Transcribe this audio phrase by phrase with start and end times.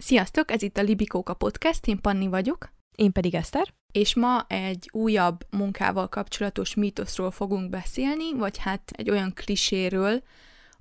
[0.00, 2.72] Sziasztok, ez itt a Libikóka Podcast, én Panni vagyok.
[2.94, 3.74] Én pedig Eszter.
[3.92, 10.22] És ma egy újabb munkával kapcsolatos mítoszról fogunk beszélni, vagy hát egy olyan kliséről,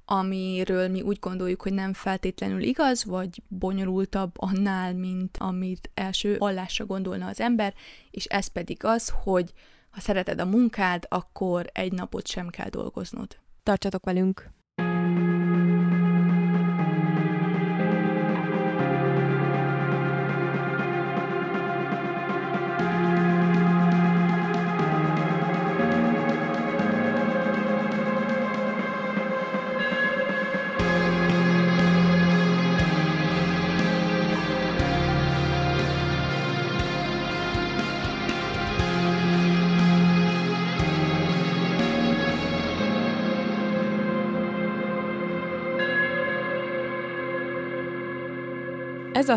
[0.05, 6.86] amiről mi úgy gondoljuk, hogy nem feltétlenül igaz, vagy bonyolultabb annál, mint amit első hallásra
[6.86, 7.73] gondolna az ember,
[8.11, 9.54] és ez pedig az, hogy
[9.89, 13.38] ha szereted a munkád, akkor egy napot sem kell dolgoznod.
[13.63, 14.57] Tartsatok velünk!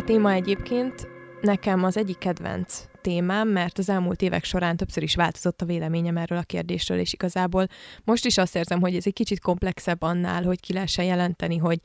[0.00, 1.08] A téma egyébként
[1.40, 6.16] nekem az egyik kedvenc témám, mert az elmúlt évek során többször is változott a véleményem
[6.16, 7.66] erről a kérdésről, és igazából
[8.04, 11.80] most is azt érzem, hogy ez egy kicsit komplexebb annál, hogy ki lehessen jelenteni, hogy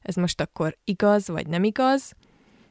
[0.00, 2.12] ez most akkor igaz, vagy nem igaz,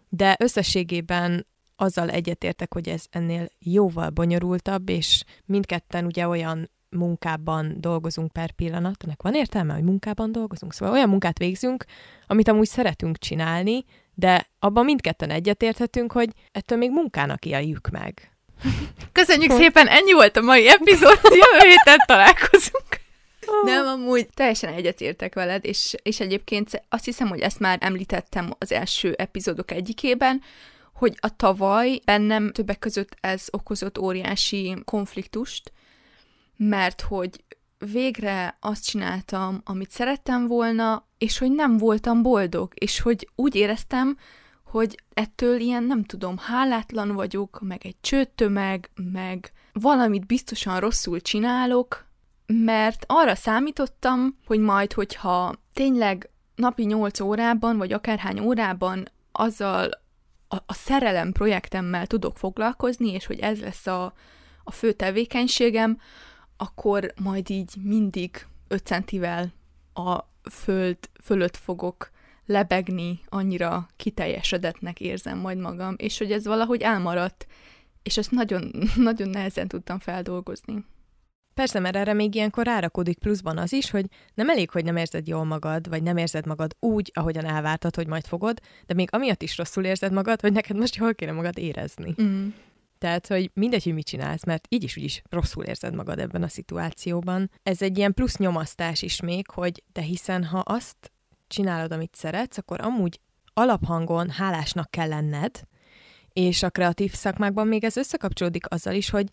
[0.09, 8.31] de összességében azzal egyetértek, hogy ez ennél jóval bonyolultabb, és mindketten ugye olyan munkában dolgozunk
[8.31, 10.73] per pillanat, ennek van értelme, hogy munkában dolgozunk?
[10.73, 11.85] Szóval olyan munkát végzünk,
[12.27, 13.85] amit amúgy szeretünk csinálni,
[14.19, 18.31] de abban mindketten egyetérthetünk, hogy ettől még munkának éljük meg.
[19.11, 22.88] Köszönjük szépen, ennyi volt a mai epizód, jövő héten találkozunk.
[23.63, 28.71] Nem, amúgy teljesen egyetértek veled, és, és egyébként azt hiszem, hogy ezt már említettem az
[28.71, 30.41] első epizódok egyikében,
[30.93, 35.71] hogy a tavaly bennem többek között ez okozott óriási konfliktust,
[36.55, 37.29] mert hogy
[37.80, 44.17] végre azt csináltam, amit szerettem volna, és hogy nem voltam boldog, és hogy úgy éreztem,
[44.64, 52.06] hogy ettől ilyen, nem tudom, hálátlan vagyok, meg egy csőttömeg, meg valamit biztosan rosszul csinálok,
[52.45, 59.90] mert arra számítottam, hogy majd, hogyha tényleg napi 8 órában, vagy akárhány órában azzal
[60.47, 64.13] a, a szerelem projektemmel tudok foglalkozni, és hogy ez lesz a,
[64.63, 65.97] a fő tevékenységem,
[66.57, 69.53] akkor majd így mindig 5 centivel
[69.94, 70.18] a
[70.50, 72.12] föld fölött fogok
[72.45, 77.47] lebegni, annyira kiteljesedetnek érzem majd magam, és hogy ez valahogy elmaradt,
[78.03, 80.85] és ezt nagyon, nagyon nehezen tudtam feldolgozni.
[81.53, 85.28] Persze, mert erre még ilyenkor rárakódik pluszban az is, hogy nem elég, hogy nem érzed
[85.28, 89.41] jól magad, vagy nem érzed magad úgy, ahogyan elvártad, hogy majd fogod, de még amiatt
[89.41, 92.16] is rosszul érzed magad, hogy neked most jól kéne magad érezni.
[92.22, 92.47] Mm.
[92.97, 96.47] Tehát, hogy mindegy, hogy mit csinálsz, mert így is úgyis rosszul érzed magad ebben a
[96.47, 97.52] szituációban.
[97.63, 101.12] Ez egy ilyen plusz nyomasztás is még, hogy de hiszen ha azt
[101.47, 103.19] csinálod, amit szeretsz, akkor amúgy
[103.53, 105.62] alaphangon hálásnak kell lenned,
[106.34, 109.31] és a kreatív szakmákban még ez összekapcsolódik azzal is, hogy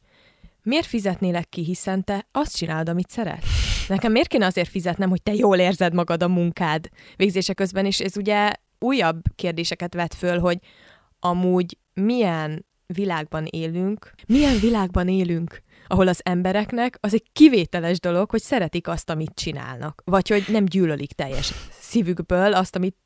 [0.62, 3.88] miért fizetnélek ki, hiszen te azt csinálod, amit szeretsz.
[3.88, 8.00] Nekem miért kéne azért fizetnem, hogy te jól érzed magad a munkád végzése közben, és
[8.00, 10.58] ez ugye újabb kérdéseket vet föl, hogy
[11.18, 18.42] amúgy milyen világban élünk, milyen világban élünk, ahol az embereknek az egy kivételes dolog, hogy
[18.42, 22.96] szeretik azt, amit csinálnak, vagy hogy nem gyűlölik teljes szívükből azt, amit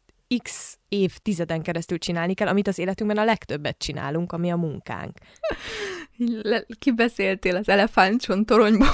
[0.42, 5.18] x évtizeden keresztül csinálni kell, amit az életünkben a legtöbbet csinálunk, ami a munkánk.
[6.42, 8.88] Le- kibeszéltél az elefántson toronyból.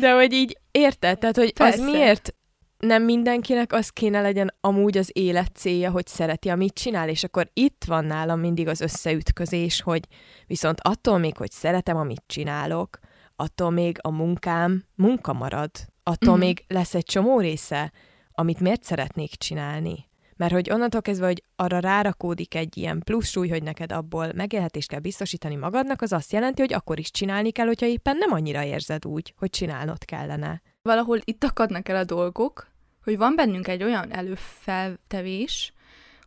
[0.00, 1.18] De hogy így érted?
[1.18, 1.82] Tehát, hogy Persze.
[1.82, 2.34] az miért
[2.78, 7.50] nem mindenkinek az kéne legyen amúgy az élet célja, hogy szereti, amit csinál, és akkor
[7.52, 10.02] itt van nálam mindig az összeütközés, hogy
[10.46, 12.98] viszont attól még, hogy szeretem, amit csinálok,
[13.36, 15.70] attól még a munkám munka marad.
[16.02, 16.38] Attól mm.
[16.38, 17.92] még lesz egy csomó része,
[18.32, 20.06] amit miért szeretnék csinálni.
[20.36, 24.88] Mert hogy onnantól kezdve, hogy arra rárakódik egy ilyen plusz súly, hogy neked abból megélhetést
[24.88, 28.64] kell biztosítani magadnak, az azt jelenti, hogy akkor is csinálni kell, hogyha éppen nem annyira
[28.64, 32.66] érzed úgy, hogy csinálnod kellene valahol itt akadnak el a dolgok,
[33.04, 35.72] hogy van bennünk egy olyan előfeltevés,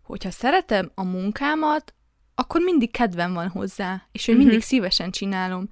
[0.03, 1.93] hogyha szeretem a munkámat,
[2.35, 4.69] akkor mindig kedvem van hozzá, és hogy mindig uh-huh.
[4.69, 5.67] szívesen csinálom.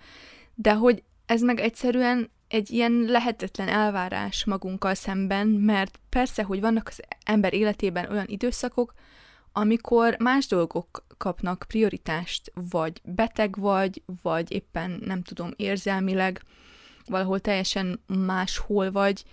[0.56, 6.88] De hogy ez meg egyszerűen egy ilyen lehetetlen elvárás magunkkal szemben, mert persze, hogy vannak
[6.88, 8.94] az ember életében olyan időszakok,
[9.52, 16.42] amikor más dolgok kapnak prioritást, vagy beteg vagy, vagy éppen nem tudom, érzelmileg
[17.10, 19.24] valahol teljesen máshol vagy,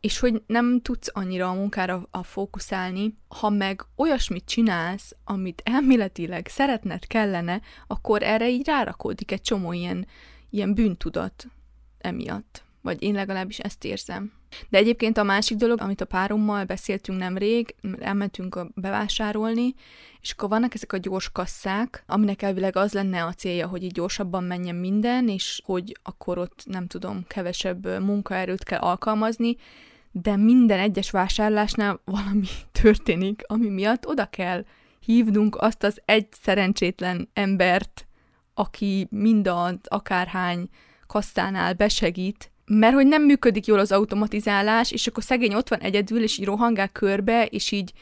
[0.00, 6.46] és hogy nem tudsz annyira a munkára a fókuszálni, ha meg olyasmit csinálsz, amit elméletileg
[6.46, 10.06] szeretned kellene, akkor erre így rárakódik egy csomó ilyen,
[10.50, 11.46] ilyen bűntudat
[11.98, 12.64] emiatt.
[12.80, 14.32] Vagy én legalábbis ezt érzem.
[14.68, 19.74] De egyébként a másik dolog, amit a párommal beszéltünk nemrég, elmentünk bevásárolni,
[20.20, 23.92] és akkor vannak ezek a gyors kasszák, aminek elvileg az lenne a célja, hogy így
[23.92, 29.56] gyorsabban menjen minden, és hogy akkor ott nem tudom, kevesebb munkaerőt kell alkalmazni,
[30.10, 32.46] de minden egyes vásárlásnál valami
[32.82, 34.64] történik, ami miatt oda kell
[35.00, 38.06] hívnunk azt az egy szerencsétlen embert,
[38.54, 39.50] aki mind
[39.82, 40.68] akárhány
[41.06, 46.22] kasszánál besegít, mert hogy nem működik jól az automatizálás, és akkor szegény ott van egyedül,
[46.22, 47.92] és így rohangál körbe, és így,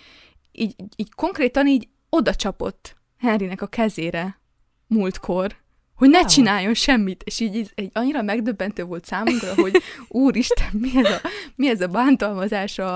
[0.52, 4.40] így, így konkrétan így oda csapott Henrynek a kezére
[4.86, 5.56] múltkor,
[5.94, 10.90] hogy ne csináljon semmit, és így, így, így annyira megdöbbentő volt számunkra, hogy úristen, mi
[10.94, 11.20] ez a,
[11.56, 12.94] mi ez a bántalmazás a,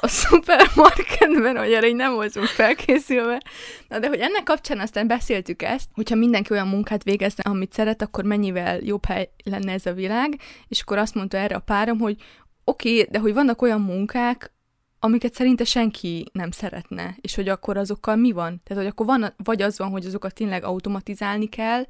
[0.00, 3.42] a szupermarketben, hogy erre így nem voltunk felkészülve.
[3.88, 8.02] Na de hogy ennek kapcsán aztán beszéltük ezt, hogyha mindenki olyan munkát végezne, amit szeret,
[8.02, 11.98] akkor mennyivel jobb hely lenne ez a világ, és akkor azt mondta erre a párom,
[11.98, 12.16] hogy
[12.64, 14.52] oké, okay, de hogy vannak olyan munkák,
[15.00, 18.60] amiket szerinte senki nem szeretne, és hogy akkor azokkal mi van?
[18.64, 21.84] Tehát, hogy akkor van, vagy az van, hogy azokat tényleg automatizálni kell,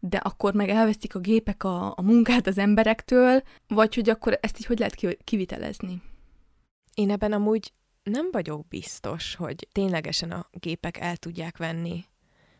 [0.00, 4.58] de akkor meg elvesztik a gépek a, a munkát az emberektől, vagy hogy akkor ezt
[4.58, 6.02] így hogy lehet kivitelezni?
[6.98, 7.72] Én ebben amúgy
[8.02, 12.04] nem vagyok biztos, hogy ténylegesen a gépek el tudják venni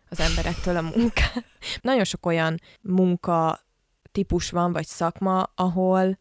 [0.09, 1.45] az emberektől a munkát.
[1.81, 3.61] Nagyon sok olyan munka
[4.13, 6.19] típus van, vagy szakma, ahol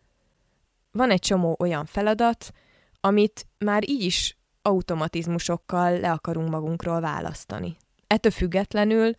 [0.92, 2.52] van egy csomó olyan feladat,
[3.00, 7.78] amit már így is automatizmusokkal le akarunk magunkról választani.
[8.08, 9.12] Ettől függetlenül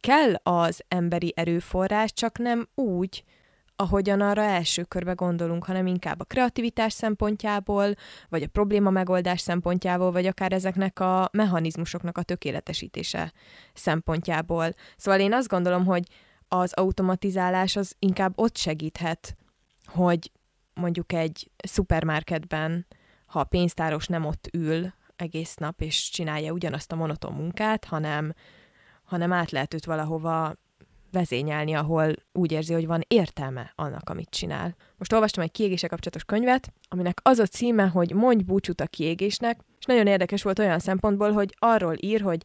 [0.00, 3.24] kell az emberi erőforrás, csak nem úgy,
[3.80, 7.94] ahogyan arra első körbe gondolunk, hanem inkább a kreativitás szempontjából,
[8.28, 13.32] vagy a probléma megoldás szempontjából, vagy akár ezeknek a mechanizmusoknak a tökéletesítése
[13.74, 14.74] szempontjából.
[14.96, 16.02] Szóval én azt gondolom, hogy
[16.48, 19.36] az automatizálás az inkább ott segíthet,
[19.84, 20.32] hogy
[20.74, 22.86] mondjuk egy szupermarketben,
[23.26, 28.34] ha a pénztáros nem ott ül egész nap, és csinálja ugyanazt a monoton munkát, hanem,
[29.04, 30.54] hanem át lehet őt valahova
[31.10, 34.76] vezényelni, ahol úgy érzi, hogy van értelme annak, amit csinál.
[34.96, 39.60] Most olvastam egy kiégése kapcsolatos könyvet, aminek az a címe, hogy Mondj búcsút a kiégésnek,
[39.78, 42.44] és nagyon érdekes volt olyan szempontból, hogy arról ír, hogy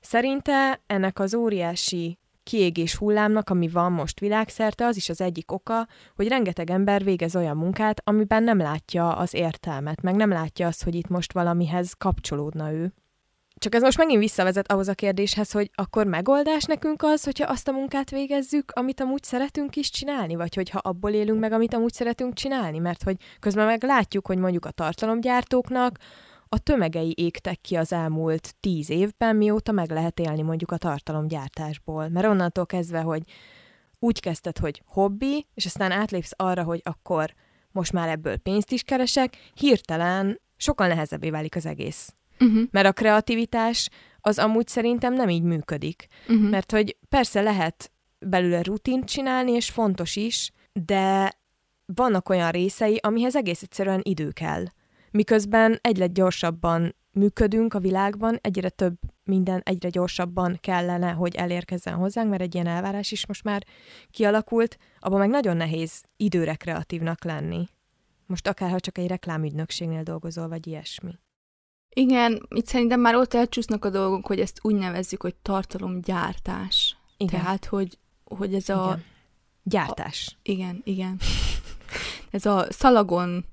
[0.00, 5.86] szerinte ennek az óriási kiégés hullámnak, ami van most világszerte, az is az egyik oka,
[6.16, 10.84] hogy rengeteg ember végez olyan munkát, amiben nem látja az értelmet, meg nem látja azt,
[10.84, 12.92] hogy itt most valamihez kapcsolódna ő.
[13.60, 17.68] Csak ez most megint visszavezet ahhoz a kérdéshez, hogy akkor megoldás nekünk az, hogyha azt
[17.68, 21.92] a munkát végezzük, amit amúgy szeretünk is csinálni, vagy hogyha abból élünk meg, amit amúgy
[21.92, 25.98] szeretünk csinálni, mert hogy közben meg látjuk, hogy mondjuk a tartalomgyártóknak
[26.48, 32.08] a tömegei égtek ki az elmúlt tíz évben, mióta meg lehet élni mondjuk a tartalomgyártásból.
[32.08, 33.22] Mert onnantól kezdve, hogy
[33.98, 37.34] úgy kezdted, hogy hobbi, és aztán átlépsz arra, hogy akkor
[37.72, 42.14] most már ebből pénzt is keresek, hirtelen sokkal nehezebbé válik az egész.
[42.40, 42.62] Uh-huh.
[42.70, 43.88] Mert a kreativitás
[44.20, 46.06] az amúgy szerintem nem így működik.
[46.28, 46.50] Uh-huh.
[46.50, 51.32] Mert hogy persze lehet belőle rutint csinálni, és fontos is, de
[51.94, 54.64] vannak olyan részei, amihez egész egyszerűen idő kell.
[55.10, 58.94] Miközben egyre gyorsabban működünk a világban, egyre több
[59.24, 63.64] minden egyre gyorsabban kellene, hogy elérkezzen hozzánk, mert egy ilyen elvárás is most már
[64.10, 67.68] kialakult, abban meg nagyon nehéz időre kreatívnak lenni.
[68.26, 71.18] Most akárha csak egy reklámügynökségnél dolgozol, vagy ilyesmi.
[71.94, 76.96] Igen, itt szerintem már ott elcsúsznak a dolgok, hogy ezt úgy nevezzük, hogy tartalomgyártás.
[77.16, 77.40] Igen.
[77.40, 78.84] Tehát, hogy, hogy ez a...
[78.86, 79.04] Igen.
[79.62, 80.26] Gyártás.
[80.30, 81.20] A, igen, igen.
[82.30, 83.44] ez a szalagon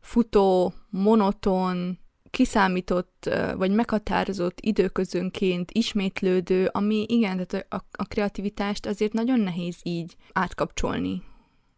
[0.00, 1.98] futó, monoton,
[2.30, 10.16] kiszámított, vagy meghatározott időközönként ismétlődő, ami igen, tehát a, a kreativitást azért nagyon nehéz így
[10.32, 11.22] átkapcsolni,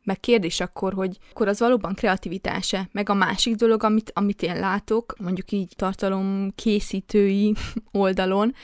[0.04, 2.88] meg kérdés akkor, hogy akkor az valóban kreativitása.
[2.92, 7.54] Meg a másik dolog, amit, amit én látok, mondjuk így tartalom készítői
[7.92, 8.54] oldalon,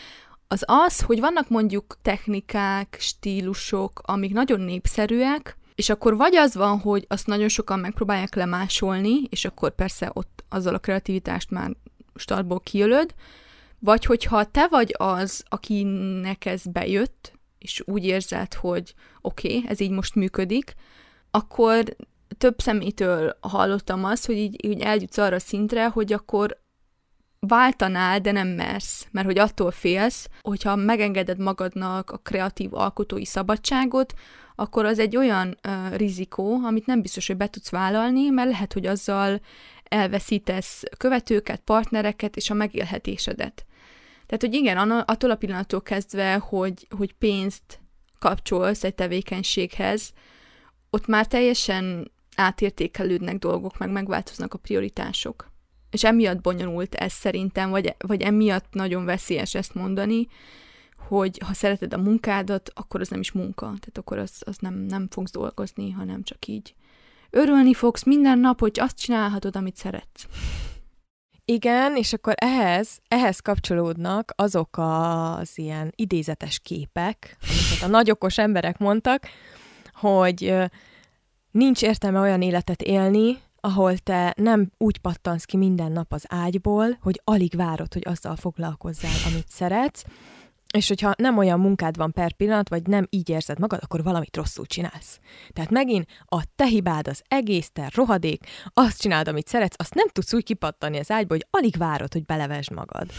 [0.49, 6.79] az az, hogy vannak mondjuk technikák, stílusok, amik nagyon népszerűek, és akkor vagy az van,
[6.79, 11.71] hogy azt nagyon sokan megpróbálják lemásolni, és akkor persze ott azzal a kreativitást már
[12.15, 13.15] startból kijölöd,
[13.79, 19.81] vagy hogyha te vagy az, akinek ez bejött, és úgy érzed, hogy oké, okay, ez
[19.81, 20.75] így most működik,
[21.31, 21.97] akkor
[22.39, 26.61] több szemétől hallottam azt, hogy így, így eljutsz arra szintre, hogy akkor
[27.41, 34.15] váltanál, de nem mersz, mert hogy attól félsz, hogyha megengeded magadnak a kreatív alkotói szabadságot,
[34.55, 38.73] akkor az egy olyan uh, rizikó, amit nem biztos, hogy be tudsz vállalni, mert lehet,
[38.73, 39.41] hogy azzal
[39.85, 43.65] elveszítesz követőket, partnereket és a megélhetésedet.
[44.27, 47.81] Tehát, hogy igen, attól a pillanattól kezdve, hogy, hogy pénzt
[48.19, 50.13] kapcsolsz egy tevékenységhez,
[50.91, 55.51] ott már teljesen átértékelődnek dolgok, meg megváltoznak a prioritások.
[55.91, 60.27] És emiatt bonyolult ez szerintem, vagy, vagy emiatt nagyon veszélyes ezt mondani,
[61.09, 63.65] hogy ha szereted a munkádat, akkor az nem is munka.
[63.65, 66.75] Tehát akkor az, az nem, nem fogsz dolgozni, hanem csak így
[67.31, 70.27] örülni fogsz minden nap, hogy azt csinálhatod, amit szeretsz.
[71.45, 78.79] Igen, és akkor ehhez, ehhez kapcsolódnak azok az ilyen idézetes képek, amiket a nagyokos emberek
[78.79, 79.29] mondtak,
[80.01, 80.55] hogy
[81.51, 86.99] nincs értelme olyan életet élni, ahol te nem úgy pattansz ki minden nap az ágyból,
[87.01, 90.05] hogy alig várod, hogy azzal foglalkozzál, amit szeretsz,
[90.73, 94.37] és hogyha nem olyan munkád van per pillanat, vagy nem így érzed magad, akkor valamit
[94.37, 95.19] rosszul csinálsz.
[95.53, 100.09] Tehát megint a te hibád az egész, te rohadék, azt csináld, amit szeretsz, azt nem
[100.09, 103.11] tudsz úgy kipattani az ágyba, hogy alig várod, hogy belevesd magad.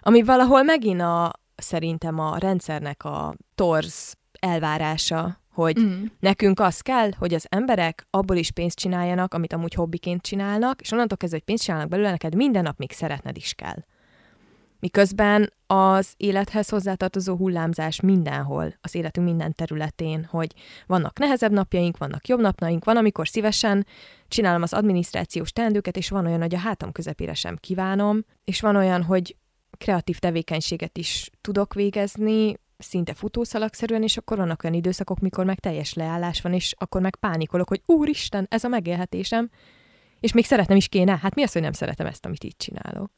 [0.00, 6.04] Ami valahol megint a, szerintem a rendszernek a torz elvárása, hogy mm.
[6.20, 10.92] nekünk az kell, hogy az emberek abból is pénzt csináljanak, amit amúgy hobbiként csinálnak, és
[10.92, 13.84] onnantól kezdve, hogy pénzt csinálnak belőle, neked minden nap még szeretned is kell.
[14.80, 20.52] Miközben az élethez hozzátartozó hullámzás mindenhol, az életünk minden területén, hogy
[20.86, 23.86] vannak nehezebb napjaink, vannak jobb napjaink, van, amikor szívesen
[24.28, 28.76] csinálom az adminisztrációs teendőket, és van olyan, hogy a hátam közepére sem kívánom, és van
[28.76, 29.36] olyan, hogy
[29.78, 35.94] kreatív tevékenységet is tudok végezni, szinte futószalagszerűen, és akkor vannak olyan időszakok, mikor meg teljes
[35.94, 39.50] leállás van, és akkor meg pánikolok, hogy úristen, ez a megélhetésem,
[40.20, 41.18] és még szeretnem is kéne.
[41.22, 43.10] Hát mi az, hogy nem szeretem ezt, amit itt csinálok?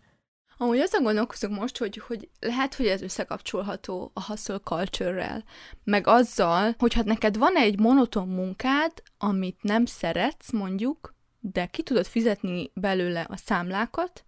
[0.56, 5.44] Amúgy azon gondolkozok most, hogy, hogy lehet, hogy ez összekapcsolható a hustle culture-rel,
[5.84, 11.82] meg azzal, hogy hát neked van egy monoton munkád, amit nem szeretsz, mondjuk, de ki
[11.82, 14.24] tudod fizetni belőle a számlákat,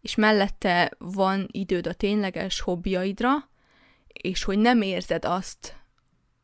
[0.00, 3.49] és mellette van időd a tényleges hobbiaidra,
[4.12, 5.80] és hogy nem érzed azt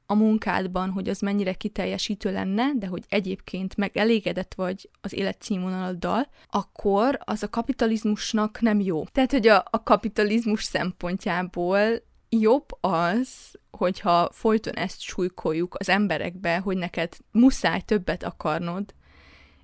[0.07, 6.29] a munkádban, hogy az mennyire kiteljesítő lenne, de hogy egyébként meg elégedett vagy az életszínvonaladdal,
[6.51, 9.05] akkor az a kapitalizmusnak nem jó.
[9.05, 13.29] Tehát, hogy a, a kapitalizmus szempontjából jobb az,
[13.71, 18.95] hogyha folyton ezt súlykoljuk az emberekbe, hogy neked muszáj többet akarnod,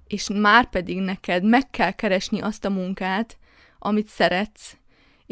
[0.06, 3.38] és már pedig neked meg kell keresni azt a munkát,
[3.78, 4.76] amit szeretsz,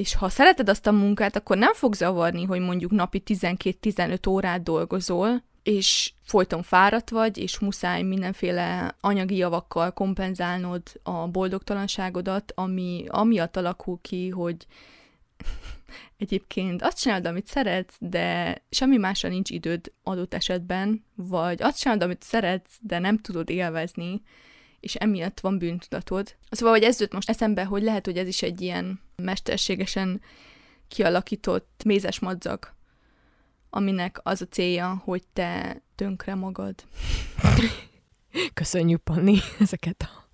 [0.01, 4.63] és ha szereted azt a munkát, akkor nem fog zavarni, hogy mondjuk napi 12-15 órát
[4.63, 13.57] dolgozol, és folyton fáradt vagy, és muszáj mindenféle anyagi javakkal kompenzálnod a boldogtalanságodat, ami amiatt
[13.57, 14.67] alakul ki, hogy
[16.23, 22.03] egyébként azt csinálod, amit szeretsz, de semmi másra nincs időd adott esetben, vagy azt csinálod,
[22.03, 24.23] amit szeretsz, de nem tudod élvezni,
[24.81, 26.37] és emiatt van bűntudatod.
[26.51, 30.21] Szóval, hogy ez jött most eszembe, hogy lehet, hogy ez is egy ilyen mesterségesen
[30.89, 32.75] kialakított mézes madzag,
[33.71, 36.75] aminek az a célja, hogy te tönkre magad.
[38.55, 40.29] Köszönjük, Panni, ezeket a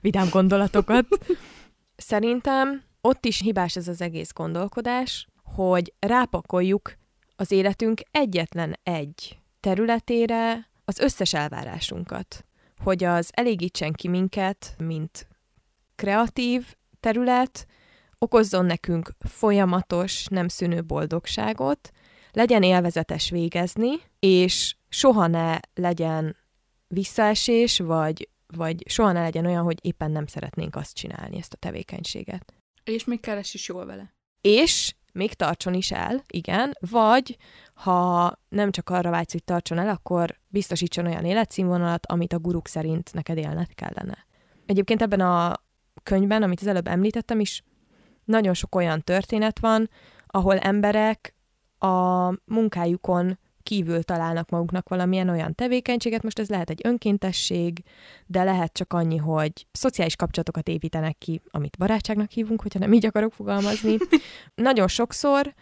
[0.00, 1.06] vidám gondolatokat.
[1.96, 6.96] Szerintem ott is hibás ez az egész gondolkodás, hogy rápakoljuk
[7.36, 12.44] az életünk egyetlen egy területére az összes elvárásunkat
[12.82, 15.28] hogy az elégítsen ki minket, mint
[15.94, 17.66] kreatív terület,
[18.22, 21.90] okozzon nekünk folyamatos, nem szűnő boldogságot,
[22.32, 26.36] legyen élvezetes végezni, és soha ne legyen
[26.88, 31.56] visszaesés, vagy, vagy soha ne legyen olyan, hogy éppen nem szeretnénk azt csinálni, ezt a
[31.56, 32.54] tevékenységet.
[32.84, 34.14] És még keres is jól vele.
[34.40, 37.36] És még tartson is el, igen, vagy
[37.74, 42.66] ha nem csak arra vágysz, hogy tartson el, akkor biztosítson olyan életszínvonalat, amit a guruk
[42.66, 44.26] szerint neked élned kellene.
[44.66, 45.62] Egyébként ebben a
[46.02, 47.62] könyvben, amit az előbb említettem is,
[48.24, 49.90] nagyon sok olyan történet van,
[50.26, 51.34] ahol emberek
[51.78, 57.82] a munkájukon kívül találnak maguknak valamilyen olyan tevékenységet, most ez lehet egy önkéntesség,
[58.26, 63.06] de lehet csak annyi, hogy szociális kapcsolatokat építenek ki, amit barátságnak hívunk, hogyha nem így
[63.06, 63.96] akarok fogalmazni.
[64.54, 65.54] Nagyon sokszor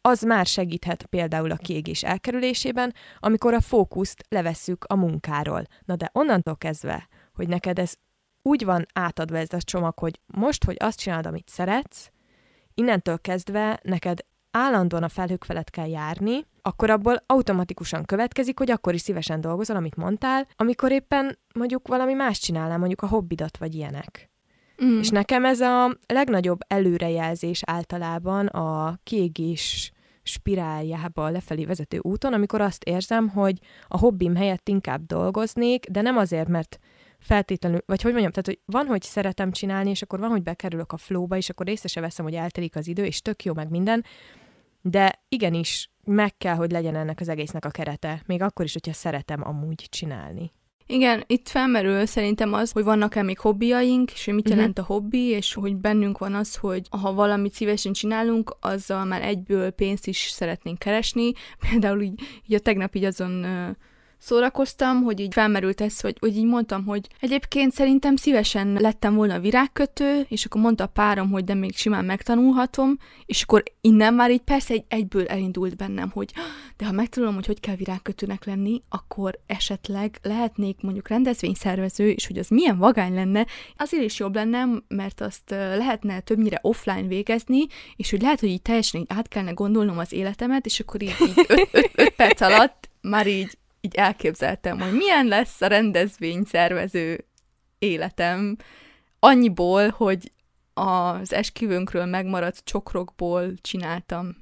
[0.00, 5.62] az már segíthet például a kiégés elkerülésében, amikor a fókuszt levesszük a munkáról.
[5.84, 7.92] Na de onnantól kezdve, hogy neked ez
[8.48, 12.10] úgy van átadva ez a csomag, hogy most, hogy azt csinálod, amit szeretsz,
[12.74, 14.18] innentől kezdve neked
[14.50, 19.76] állandóan a felhők felett kell járni, akkor abból automatikusan következik, hogy akkor is szívesen dolgozol,
[19.76, 24.30] amit mondtál, amikor éppen mondjuk valami más csinálnál, mondjuk a hobbidat vagy ilyenek.
[24.84, 24.98] Mm.
[24.98, 32.84] És nekem ez a legnagyobb előrejelzés általában a kiégés spiráljába lefelé vezető úton, amikor azt
[32.84, 36.78] érzem, hogy a hobbim helyett inkább dolgoznék, de nem azért, mert
[37.18, 40.92] feltétlenül, vagy hogy mondjam, tehát hogy van, hogy szeretem csinálni, és akkor van, hogy bekerülök
[40.92, 43.70] a flowba, és akkor észre se veszem, hogy eltelik az idő, és tök jó meg
[43.70, 44.04] minden,
[44.82, 48.92] de igenis meg kell, hogy legyen ennek az egésznek a kerete, még akkor is, hogyha
[48.92, 50.52] szeretem amúgy csinálni.
[50.90, 54.58] Igen, itt felmerül szerintem az, hogy vannak-e még hobbiaink, és hogy mit uh-huh.
[54.58, 59.22] jelent a hobbi, és hogy bennünk van az, hogy ha valamit szívesen csinálunk, azzal már
[59.22, 61.32] egyből pénzt is szeretnénk keresni.
[61.70, 63.46] Például így, így a tegnap így azon
[64.18, 69.40] szórakoztam, hogy így felmerült ez, hogy, hogy így mondtam, hogy egyébként szerintem szívesen lettem volna
[69.40, 74.30] virágkötő, és akkor mondta a párom, hogy de még simán megtanulhatom, és akkor innen már
[74.30, 76.32] így persze egy, egyből elindult bennem, hogy
[76.76, 82.38] de ha megtanulom, hogy hogy kell virágkötőnek lenni, akkor esetleg lehetnék mondjuk rendezvényszervező, és hogy
[82.38, 83.46] az milyen vagány lenne,
[83.76, 88.62] azért is jobb lenne, mert azt lehetne többnyire offline végezni, és hogy lehet, hogy így
[88.62, 91.14] teljesen így át kellene gondolnom az életemet, és akkor így,
[91.94, 97.26] öt perc alatt már így így elképzeltem, hogy milyen lesz a rendezvény szervező
[97.78, 98.56] életem,
[99.18, 100.30] annyiból, hogy
[100.74, 104.36] az esküvőnkről megmaradt csokrokból csináltam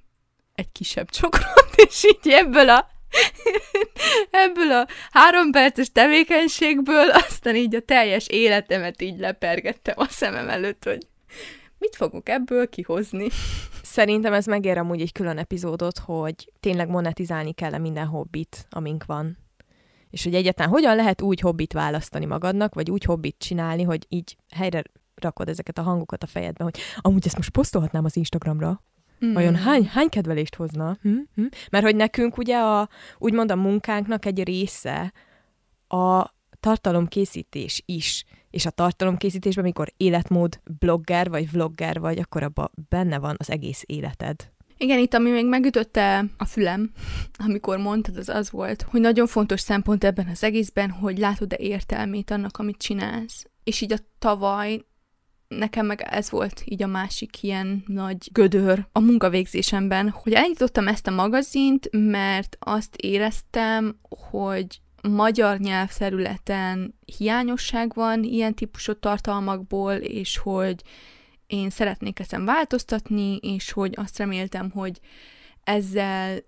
[0.54, 2.94] egy kisebb csokrot, és így ebből a
[4.30, 10.84] ebből a három perces tevékenységből aztán így a teljes életemet így lepergettem a szemem előtt,
[10.84, 11.06] hogy
[11.86, 13.26] mit fogok ebből kihozni.
[13.82, 19.38] Szerintem ez megér amúgy egy külön epizódot, hogy tényleg monetizálni kell minden hobbit, amink van.
[20.10, 24.36] És hogy egyáltalán hogyan lehet úgy hobbit választani magadnak, vagy úgy hobbit csinálni, hogy így
[24.54, 24.82] helyre
[25.14, 28.80] rakod ezeket a hangokat a fejedbe, hogy amúgy ezt most posztolhatnám az Instagramra,
[29.24, 29.32] Mm.
[29.32, 30.96] Vajon hány, hány kedvelést hozna?
[31.02, 31.16] Hm?
[31.34, 31.44] Hm?
[31.70, 32.88] Mert hogy nekünk ugye a,
[33.18, 35.12] úgymond a munkánknak egy része
[35.88, 38.24] a tartalomkészítés is.
[38.50, 43.82] És a tartalomkészítésben, amikor életmód blogger vagy vlogger vagy, akkor abban benne van az egész
[43.86, 44.50] életed.
[44.78, 46.90] Igen, itt ami még megütötte a fülem,
[47.46, 52.30] amikor mondtad, az az volt, hogy nagyon fontos szempont ebben az egészben, hogy látod-e értelmét
[52.30, 53.46] annak, amit csinálsz.
[53.64, 54.84] És így a tavaly
[55.48, 61.06] nekem meg ez volt így a másik ilyen nagy gödör a munkavégzésemben, hogy elindítottam ezt
[61.06, 63.98] a magazint, mert azt éreztem,
[64.30, 70.82] hogy magyar nyelvterületen hiányosság van ilyen típusú tartalmakból, és hogy
[71.46, 75.00] én szeretnék ezen változtatni, és hogy azt reméltem, hogy
[75.64, 76.38] ezzel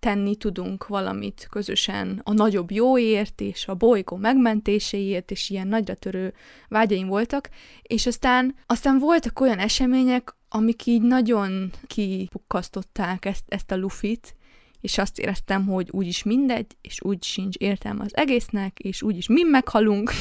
[0.00, 6.34] tenni tudunk valamit közösen a nagyobb jóért, és a bolygó megmentéséért, és ilyen nagyra törő
[6.68, 7.50] vágyaim voltak,
[7.82, 14.36] és aztán, aztán voltak olyan események, amik így nagyon kipukkasztották ezt, ezt a lufit,
[14.84, 19.42] és azt éreztem, hogy úgyis mindegy, és úgy sincs értelme az egésznek, és úgyis mi
[19.42, 20.10] meghalunk.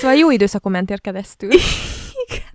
[0.00, 1.50] Szóval jó időszakon mentél keresztül.
[2.26, 2.54] Igen.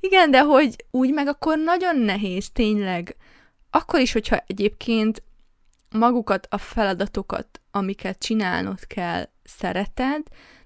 [0.00, 3.16] Igen, de hogy úgy meg akkor nagyon nehéz tényleg.
[3.70, 5.22] Akkor is, hogyha egyébként
[5.90, 10.22] magukat, a feladatokat, amiket csinálnod kell, szereted,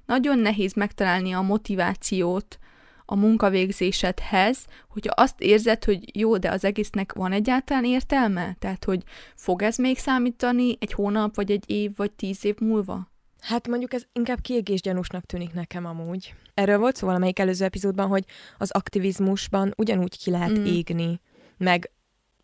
[0.07, 2.59] nagyon nehéz megtalálni a motivációt
[3.07, 8.57] a munkavégzésedhez, hogyha azt érzed, hogy jó, de az egésznek van egyáltalán értelme?
[8.59, 9.03] Tehát, hogy
[9.35, 13.13] fog ez még számítani egy hónap, vagy egy év, vagy tíz év múlva?
[13.41, 16.35] Hát mondjuk ez inkább kiégésgyanúsnak tűnik nekem amúgy.
[16.55, 18.25] Erről volt szó valamelyik előző epizódban, hogy
[18.59, 20.65] az aktivizmusban ugyanúgy ki lehet mm.
[20.65, 21.21] égni,
[21.57, 21.91] meg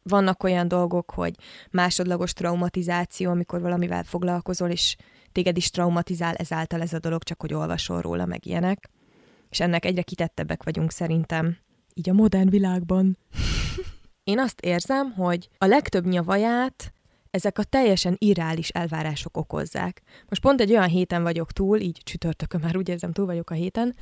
[0.02, 1.34] vannak olyan dolgok, hogy
[1.70, 4.96] másodlagos traumatizáció, amikor valamivel foglalkozol, és
[5.32, 8.90] téged is traumatizál ezáltal ez a dolog, csak hogy olvasol róla, meg ilyenek.
[9.50, 11.56] És ennek egyre kitettebbek vagyunk szerintem,
[11.94, 13.18] így a modern világban.
[14.24, 16.92] Én azt érzem, hogy a legtöbb nyavaját
[17.30, 20.02] ezek a teljesen irreális elvárások okozzák.
[20.28, 23.54] Most pont egy olyan héten vagyok túl, így csütörtökön már úgy érzem, túl vagyok a
[23.54, 23.96] héten,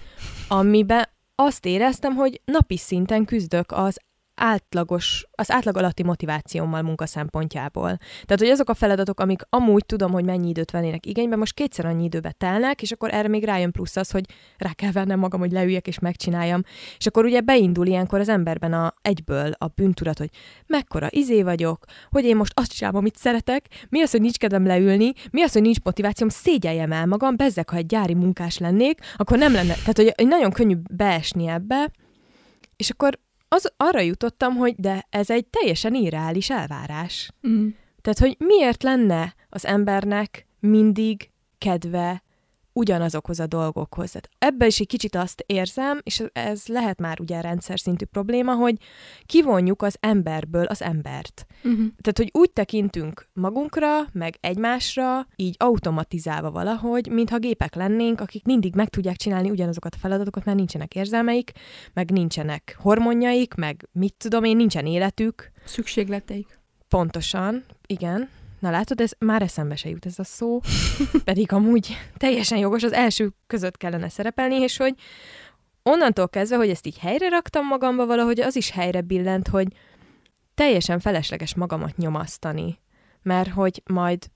[0.48, 4.00] amiben azt éreztem, hogy napi szinten küzdök az
[4.38, 7.96] átlagos, az átlag alatti motivációmmal munka szempontjából.
[8.24, 11.86] Tehát, hogy azok a feladatok, amik amúgy tudom, hogy mennyi időt vennének igénybe, most kétszer
[11.86, 14.24] annyi időbe telnek, és akkor erre még rájön plusz az, hogy
[14.56, 16.62] rá kell vennem magam, hogy leüljek és megcsináljam.
[16.98, 20.30] És akkor ugye beindul ilyenkor az emberben a, egyből a bűntudat, hogy
[20.66, 24.66] mekkora izé vagyok, hogy én most azt csinálom, amit szeretek, mi az, hogy nincs kedvem
[24.66, 29.00] leülni, mi az, hogy nincs motivációm, szégyeljem el magam, bezzek, ha egy gyári munkás lennék,
[29.16, 29.74] akkor nem lenne.
[29.74, 31.90] Tehát, hogy nagyon könnyű beesni ebbe,
[32.76, 37.30] és akkor az, arra jutottam, hogy de ez egy teljesen irreális elvárás.
[37.48, 37.68] Mm.
[38.00, 42.22] Tehát, hogy miért lenne az embernek mindig kedve
[42.78, 44.10] ugyanazokhoz a dolgokhoz.
[44.10, 48.54] Tehát ebben is egy kicsit azt érzem, és ez lehet már ugye rendszer szintű probléma,
[48.54, 48.76] hogy
[49.26, 51.46] kivonjuk az emberből az embert.
[51.56, 51.86] Uh-huh.
[52.00, 58.74] Tehát, hogy úgy tekintünk magunkra, meg egymásra, így automatizálva valahogy, mintha gépek lennénk, akik mindig
[58.74, 61.52] meg tudják csinálni ugyanazokat a feladatokat, mert nincsenek érzelmeik,
[61.92, 65.50] meg nincsenek hormonjaik, meg mit tudom én, nincsen életük.
[65.64, 66.58] Szükségleteik.
[66.88, 68.28] Pontosan, igen.
[68.58, 70.60] Na látod, ez már eszembe se jut ez a szó,
[71.24, 74.94] pedig amúgy teljesen jogos, az első között kellene szerepelni, és hogy
[75.82, 79.68] onnantól kezdve, hogy ezt így helyre raktam magamba valahogy, az is helyre billent, hogy
[80.54, 82.78] teljesen felesleges magamat nyomasztani,
[83.22, 84.26] mert hogy majd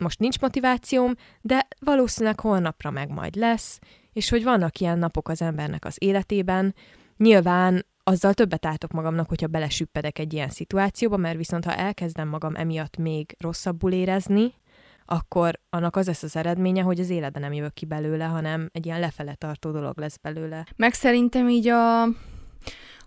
[0.00, 3.78] most nincs motivációm, de valószínűleg holnapra meg majd lesz,
[4.12, 6.74] és hogy vannak ilyen napok az embernek az életében,
[7.16, 12.54] nyilván azzal többet álltok magamnak, hogyha belesüppedek egy ilyen szituációba, mert viszont ha elkezdem magam
[12.54, 14.54] emiatt még rosszabbul érezni,
[15.06, 18.86] akkor annak az lesz az eredménye, hogy az életben nem jövök ki belőle, hanem egy
[18.86, 20.66] ilyen lefele tartó dolog lesz belőle.
[20.76, 22.02] Meg szerintem így a,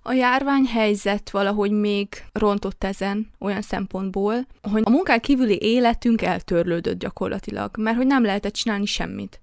[0.01, 4.35] a járványhelyzet valahogy még rontott ezen olyan szempontból,
[4.71, 9.41] hogy a munkán kívüli életünk eltörlődött gyakorlatilag, mert hogy nem lehetett csinálni semmit.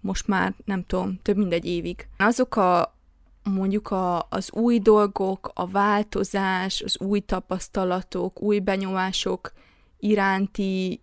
[0.00, 2.08] Most már, nem tudom, több mint egy évig.
[2.16, 2.95] Azok a,
[3.54, 9.52] mondjuk a, az új dolgok, a változás, az új tapasztalatok, új benyomások
[9.98, 11.00] iránti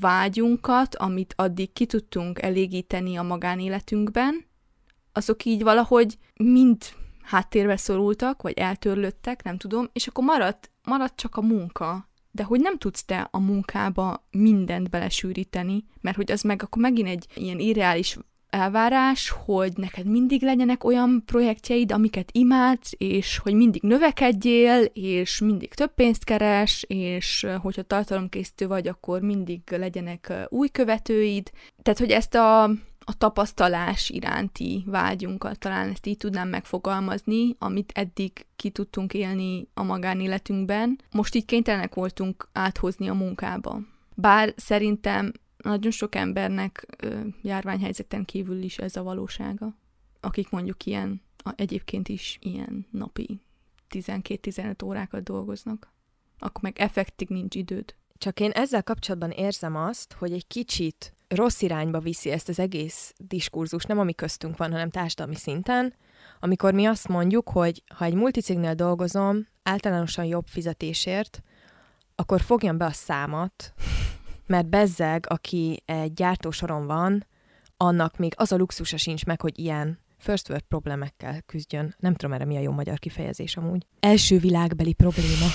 [0.00, 4.44] vágyunkat, amit addig ki tudtunk elégíteni a magánéletünkben,
[5.12, 6.84] azok így valahogy mind
[7.22, 12.08] háttérbe szorultak, vagy eltörlöttek, nem tudom, és akkor maradt, maradt csak a munka.
[12.30, 17.08] De hogy nem tudsz te a munkába mindent belesűríteni, mert hogy az meg akkor megint
[17.08, 18.18] egy ilyen irreális
[18.50, 25.74] elvárás, hogy neked mindig legyenek olyan projektjeid, amiket imádsz, és hogy mindig növekedjél, és mindig
[25.74, 31.50] több pénzt keres, és hogyha tartalomkészítő vagy, akkor mindig legyenek új követőid.
[31.82, 32.62] Tehát, hogy ezt a,
[33.08, 39.82] a tapasztalás iránti vágyunkat, talán ezt így tudnám megfogalmazni, amit eddig ki tudtunk élni a
[39.82, 43.80] magánéletünkben, most így kénytelenek voltunk áthozni a munkába.
[44.14, 49.76] Bár szerintem nagyon sok embernek ö, járványhelyzeten kívül is ez a valósága,
[50.20, 53.40] akik mondjuk ilyen, a, egyébként is ilyen napi
[53.90, 55.92] 12-15 órákat dolgoznak,
[56.38, 57.94] akkor meg effektig nincs időd.
[58.18, 63.14] Csak én ezzel kapcsolatban érzem azt, hogy egy kicsit rossz irányba viszi ezt az egész
[63.18, 65.94] diskurzus, nem ami köztünk van, hanem társadalmi szinten,
[66.40, 71.42] amikor mi azt mondjuk, hogy ha egy multicégnél dolgozom, általánosan jobb fizetésért,
[72.14, 73.74] akkor fogjam be a számat,
[74.46, 77.26] mert bezzeg, aki egy gyártósoron van,
[77.76, 81.94] annak még az a luxusa sincs meg, hogy ilyen first world problémekkel küzdjön.
[81.98, 83.86] Nem tudom erre mi a jó magyar kifejezés amúgy.
[84.00, 85.46] Első világbeli probléma.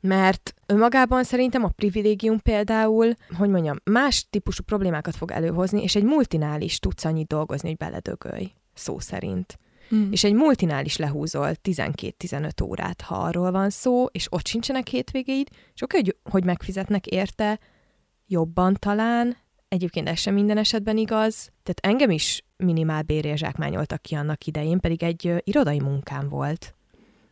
[0.00, 6.04] Mert önmagában szerintem a privilégium például, hogy mondjam, más típusú problémákat fog előhozni, és egy
[6.04, 9.58] multinál is tudsz annyit dolgozni, hogy beledögölj, szó szerint.
[9.94, 10.12] Mm.
[10.12, 15.48] És egy multinál is lehúzol 12-15 órát, ha arról van szó, és ott sincsenek hétvégéid,
[15.74, 17.58] és oké, hogy, hogy megfizetnek érte,
[18.26, 19.36] jobban talán,
[19.68, 24.80] egyébként ez sem minden esetben igaz, tehát engem is minimál bérért zsákmányoltak ki annak idején,
[24.80, 26.74] pedig egy irodai munkám volt,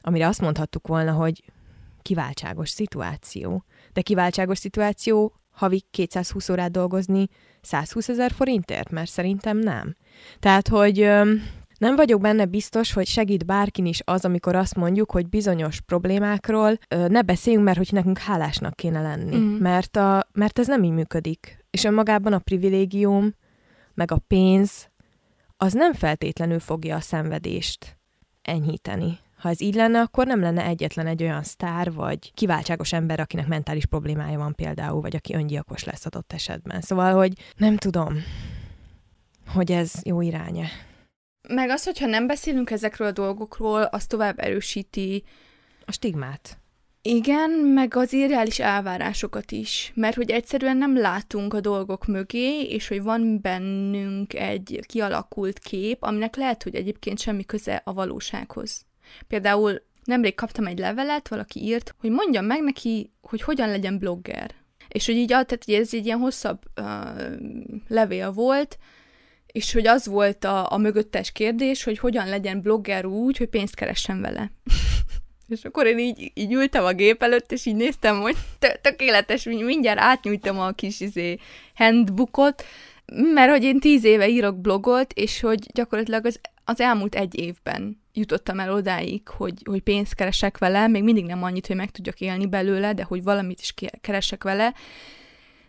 [0.00, 1.44] amire azt mondhattuk volna, hogy
[2.02, 3.64] kiváltságos szituáció.
[3.92, 7.28] De kiváltságos szituáció havi 220 órát dolgozni
[7.60, 9.96] 120 ezer forintért, mert szerintem nem.
[10.38, 11.10] Tehát, hogy
[11.82, 16.78] nem vagyok benne biztos, hogy segít bárkin is az, amikor azt mondjuk, hogy bizonyos problémákról
[16.88, 19.36] ne beszéljünk, mert hogy nekünk hálásnak kéne lenni.
[19.36, 19.56] Mm.
[19.56, 21.64] Mert, a, mert ez nem így működik.
[21.70, 23.34] És önmagában a privilégium,
[23.94, 24.90] meg a pénz,
[25.56, 27.98] az nem feltétlenül fogja a szenvedést
[28.42, 29.18] enyhíteni.
[29.36, 33.46] Ha ez így lenne, akkor nem lenne egyetlen egy olyan sztár, vagy kiváltságos ember, akinek
[33.46, 36.80] mentális problémája van például, vagy aki öngyilkos lesz adott esetben.
[36.80, 38.14] Szóval, hogy nem tudom,
[39.46, 40.66] hogy ez jó iránya.
[41.48, 45.24] Meg az, hogyha nem beszélünk ezekről a dolgokról, az tovább erősíti
[45.84, 46.56] a stigmát.
[47.04, 52.88] Igen, meg az irreális elvárásokat is, mert hogy egyszerűen nem látunk a dolgok mögé, és
[52.88, 58.84] hogy van bennünk egy kialakult kép, aminek lehet, hogy egyébként semmi köze a valósághoz.
[59.28, 64.54] Például nemrég kaptam egy levelet, valaki írt, hogy mondjam meg neki, hogy hogyan legyen blogger.
[64.88, 66.86] És hogy így, tehát hogy ez egy ilyen hosszabb uh,
[67.88, 68.78] levél volt,
[69.52, 73.74] és hogy az volt a, a mögöttes kérdés, hogy hogyan legyen blogger úgy, hogy pénzt
[73.74, 74.52] keressen vele.
[75.48, 78.36] és akkor én így, így ültem a gép előtt, és így néztem, hogy
[78.82, 81.38] tökéletes, mindjárt átnyújtam a kis izé,
[81.74, 82.64] handbookot,
[83.34, 88.00] mert hogy én tíz éve írok blogot, és hogy gyakorlatilag az, az elmúlt egy évben
[88.12, 92.20] jutottam el odáig, hogy, hogy pénzt keresek vele, még mindig nem annyit, hogy meg tudjak
[92.20, 94.74] élni belőle, de hogy valamit is keresek vele,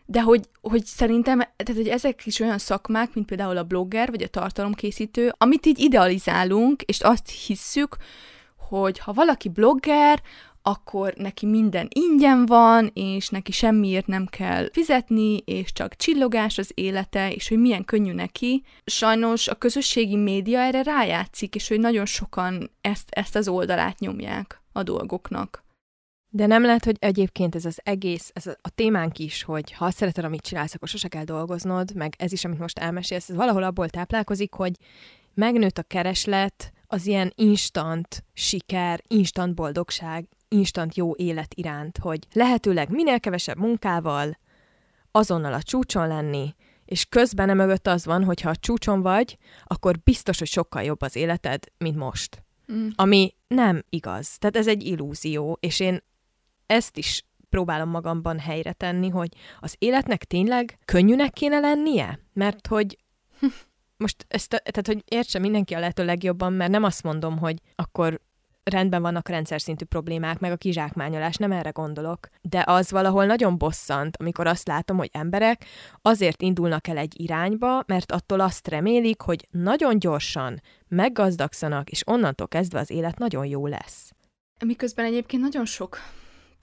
[0.05, 4.23] de hogy, hogy szerintem, tehát hogy ezek is olyan szakmák, mint például a blogger, vagy
[4.23, 7.97] a tartalomkészítő, amit így idealizálunk, és azt hisszük,
[8.69, 10.21] hogy ha valaki blogger,
[10.65, 16.71] akkor neki minden ingyen van, és neki semmiért nem kell fizetni, és csak csillogás az
[16.73, 18.63] élete, és hogy milyen könnyű neki.
[18.85, 24.61] Sajnos a közösségi média erre rájátszik, és hogy nagyon sokan ezt, ezt az oldalát nyomják
[24.71, 25.62] a dolgoknak.
[26.35, 29.97] De nem lehet, hogy egyébként ez az egész, ez a témánk is, hogy ha azt
[29.97, 33.63] szereted, amit csinálsz, akkor sose kell dolgoznod, meg ez is, amit most elmesélsz, ez valahol
[33.63, 34.71] abból táplálkozik, hogy
[35.33, 42.89] megnőtt a kereslet az ilyen instant siker, instant boldogság, instant jó élet iránt, hogy lehetőleg
[42.89, 44.37] minél kevesebb munkával,
[45.11, 49.37] azonnal a csúcson lenni, és közben nem mögött az van, hogy ha a csúcson vagy,
[49.63, 52.43] akkor biztos, hogy sokkal jobb az életed, mint most.
[52.71, 52.87] Mm.
[52.95, 54.37] Ami nem igaz.
[54.37, 56.01] Tehát ez egy illúzió, és én
[56.73, 62.19] ezt is próbálom magamban helyre tenni, hogy az életnek tényleg könnyűnek kéne lennie?
[62.33, 62.97] Mert hogy
[64.03, 68.21] most ezt, tehát, hogy értse mindenki a lehető legjobban, mert nem azt mondom, hogy akkor
[68.63, 72.27] rendben vannak rendszer szintű problémák, meg a kizsákmányolás, nem erre gondolok.
[72.41, 75.65] De az valahol nagyon bosszant, amikor azt látom, hogy emberek
[76.01, 82.47] azért indulnak el egy irányba, mert attól azt remélik, hogy nagyon gyorsan meggazdagszanak, és onnantól
[82.47, 84.11] kezdve az élet nagyon jó lesz.
[84.65, 85.97] Miközben egyébként nagyon sok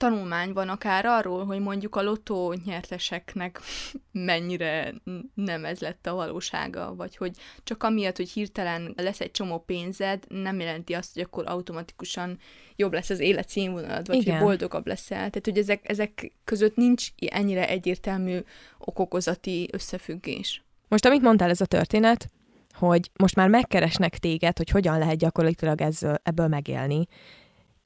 [0.01, 3.59] tanulmány van akár arról, hogy mondjuk a lotó nyerteseknek
[4.11, 4.93] mennyire
[5.33, 10.23] nem ez lett a valósága, vagy hogy csak amiatt, hogy hirtelen lesz egy csomó pénzed,
[10.27, 12.37] nem jelenti azt, hogy akkor automatikusan
[12.75, 14.37] jobb lesz az életszínvonalad, vagy Igen.
[14.37, 15.17] hogy boldogabb leszel.
[15.17, 18.39] Tehát, hogy ezek, ezek között nincs ennyire egyértelmű
[18.77, 20.63] okokozati összefüggés.
[20.87, 22.29] Most, amit mondtál, ez a történet,
[22.73, 27.07] hogy most már megkeresnek téged, hogy hogyan lehet gyakorlatilag ezzel, ebből megélni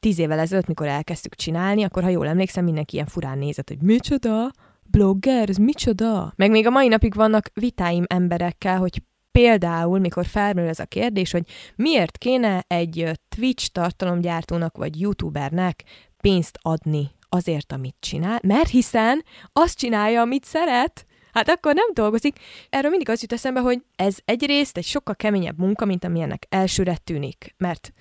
[0.06, 3.82] tíz évvel ezelőtt, mikor elkezdtük csinálni, akkor ha jól emlékszem, mindenki ilyen furán nézett, hogy
[3.82, 4.52] micsoda,
[4.84, 6.34] blogger, ez micsoda?
[6.36, 11.32] Meg még a mai napig vannak vitáim emberekkel, hogy például, mikor felmerül ez a kérdés,
[11.32, 11.44] hogy
[11.76, 15.84] miért kéne egy Twitch tartalomgyártónak vagy youtubernek
[16.22, 22.40] pénzt adni azért, amit csinál, mert hiszen azt csinálja, amit szeret, hát akkor nem dolgozik.
[22.70, 26.98] Erről mindig az jut eszembe, hogy ez egyrészt egy sokkal keményebb munka, mint amilyennek elsőre
[27.04, 27.92] tűnik, mert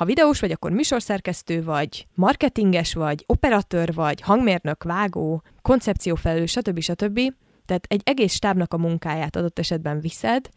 [0.00, 6.80] ha videós vagy, akkor műsorszerkesztő vagy, marketinges vagy, operatőr vagy, hangmérnök, vágó, koncepciófelelős, stb.
[6.80, 7.20] stb.
[7.66, 10.48] Tehát egy egész stábnak a munkáját adott esetben viszed,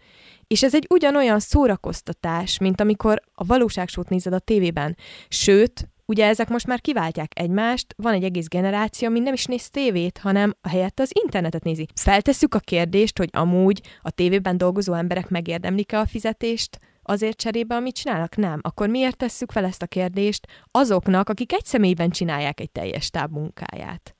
[0.47, 4.97] és ez egy ugyanolyan szórakoztatás, mint amikor a valóságsót nézed a tévében.
[5.27, 9.69] Sőt, ugye ezek most már kiváltják egymást, van egy egész generáció, ami nem is néz
[9.69, 11.88] tévét, hanem a helyette az internetet nézi.
[11.95, 17.96] Feltesszük a kérdést, hogy amúgy a tévében dolgozó emberek megérdemlik-e a fizetést, azért cserébe, amit
[17.96, 18.36] csinálnak?
[18.36, 18.60] Nem.
[18.62, 23.32] Akkor miért tesszük fel ezt a kérdést azoknak, akik egy személyben csinálják egy teljes táb
[23.32, 24.16] munkáját?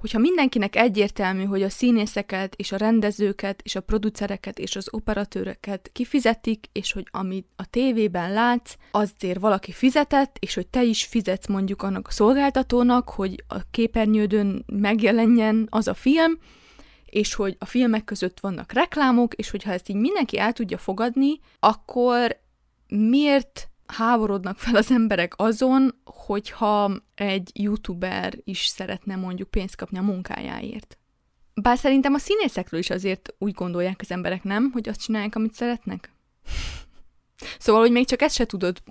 [0.00, 5.90] Hogyha mindenkinek egyértelmű, hogy a színészeket és a rendezőket és a producereket és az operatőröket
[5.92, 11.46] kifizetik, és hogy amit a tévében látsz, azért valaki fizetett, és hogy te is fizetsz
[11.46, 16.38] mondjuk annak a szolgáltatónak, hogy a képernyődön megjelenjen az a film,
[17.10, 21.40] és hogy a filmek között vannak reklámok, és hogyha ezt így mindenki el tudja fogadni,
[21.60, 22.40] akkor
[22.88, 30.02] miért háborodnak fel az emberek azon, hogyha egy youtuber is szeretne mondjuk pénzt kapni a
[30.02, 30.98] munkájáért.
[31.54, 35.54] Bár szerintem a színészekről is azért úgy gondolják az emberek, nem, hogy azt csinálják, amit
[35.54, 36.12] szeretnek?
[37.58, 38.82] Szóval, hogy még csak ezt se tudod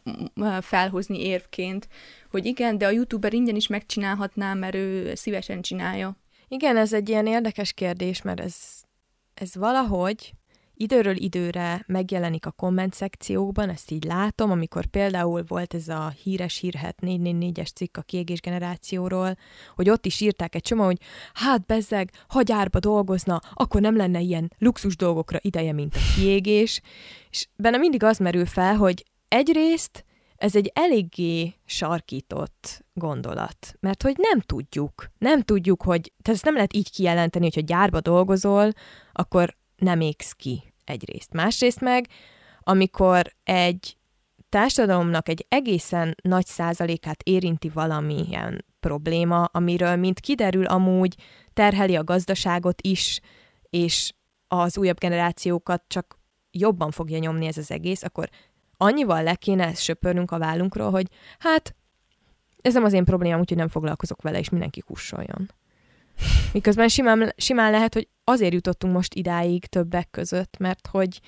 [0.61, 1.87] felhozni érvként,
[2.29, 6.15] hogy igen, de a youtuber ingyen is megcsinálhatná, mert ő szívesen csinálja.
[6.51, 8.55] Igen, ez egy ilyen érdekes kérdés, mert ez,
[9.33, 10.33] ez valahogy
[10.73, 16.57] időről időre megjelenik a komment szekciókban, ezt így látom, amikor például volt ez a híres
[16.57, 19.35] hírhet 444-es cikk a kiégés generációról,
[19.75, 21.01] hogy ott is írták egy csomó, hogy
[21.33, 26.81] hát bezzeg, ha gyárba dolgozna, akkor nem lenne ilyen luxus dolgokra ideje, mint a kiégés,
[27.29, 30.05] és benne mindig az merül fel, hogy egyrészt
[30.39, 36.53] ez egy eléggé sarkított gondolat, mert hogy nem tudjuk, nem tudjuk, hogy, tehát ezt nem
[36.53, 38.71] lehet így kijelenteni, hogy ha gyárba dolgozol,
[39.11, 41.33] akkor nem égsz ki egyrészt.
[41.33, 42.07] Másrészt meg,
[42.59, 43.97] amikor egy
[44.49, 51.15] társadalomnak egy egészen nagy százalékát érinti valamilyen probléma, amiről, mint kiderül, amúgy
[51.53, 53.19] terheli a gazdaságot is,
[53.69, 54.13] és
[54.47, 56.19] az újabb generációkat csak
[56.51, 58.29] jobban fogja nyomni ez az egész, akkor
[58.81, 61.07] annyival le kéne ezt söpörnünk a vállunkról, hogy
[61.39, 61.75] hát
[62.61, 65.51] ez nem az én problémám, úgyhogy nem foglalkozok vele, és mindenki kussoljon.
[66.53, 71.19] Miközben simán, simán lehet, hogy azért jutottunk most idáig többek között, mert hogy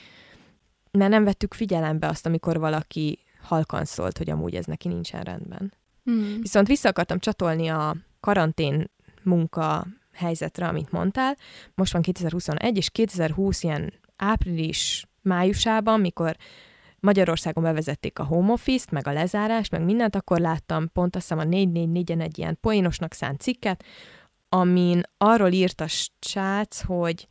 [0.91, 5.73] mert nem vettük figyelembe azt, amikor valaki halkan szólt, hogy amúgy ez neki nincsen rendben.
[6.11, 6.39] Mm.
[6.41, 8.91] Viszont vissza akartam csatolni a karantén
[9.23, 11.37] munka helyzetre, amit mondtál.
[11.75, 16.35] Most van 2021, és 2020 ilyen április, májusában, mikor
[17.01, 21.47] Magyarországon bevezették a home office-t, meg a lezárást, meg mindent, akkor láttam pont azt hiszem
[21.47, 23.83] a 444-en egy ilyen poénosnak szánt cikket,
[24.49, 25.87] amin arról írt a
[26.19, 27.27] srác, hogy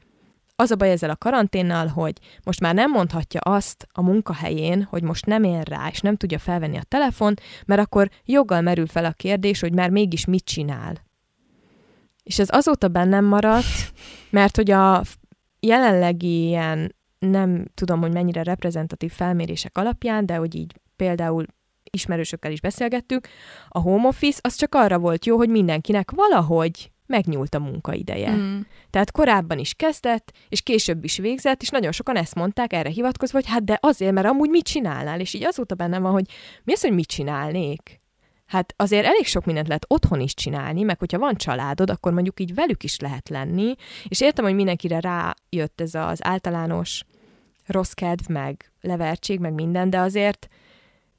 [0.56, 5.02] az a baj ezzel a karanténnal, hogy most már nem mondhatja azt a munkahelyén, hogy
[5.02, 9.04] most nem ér rá, és nem tudja felvenni a telefont, mert akkor joggal merül fel
[9.04, 11.08] a kérdés, hogy már mégis mit csinál.
[12.22, 13.92] És ez azóta bennem maradt,
[14.30, 15.02] mert hogy a
[15.60, 21.46] jelenlegi ilyen nem tudom, hogy mennyire reprezentatív felmérések alapján, de hogy így például
[21.90, 23.28] ismerősökkel is beszélgettük,
[23.68, 28.30] a home office az csak arra volt jó, hogy mindenkinek valahogy megnyúlt a munkaideje.
[28.36, 28.60] Mm.
[28.90, 33.38] Tehát korábban is kezdett, és később is végzett, és nagyon sokan ezt mondták erre hivatkozva,
[33.38, 35.20] hogy hát de azért, mert amúgy mit csinálnál?
[35.20, 36.26] És így azóta bennem van, hogy
[36.64, 37.99] mi az, hogy mit csinálnék?
[38.50, 42.40] Hát azért elég sok mindent lehet otthon is csinálni, meg hogyha van családod, akkor mondjuk
[42.40, 43.74] így velük is lehet lenni,
[44.08, 47.04] és értem, hogy mindenkire rájött ez az általános
[47.66, 50.48] rossz kedv, meg levertség, meg minden, de azért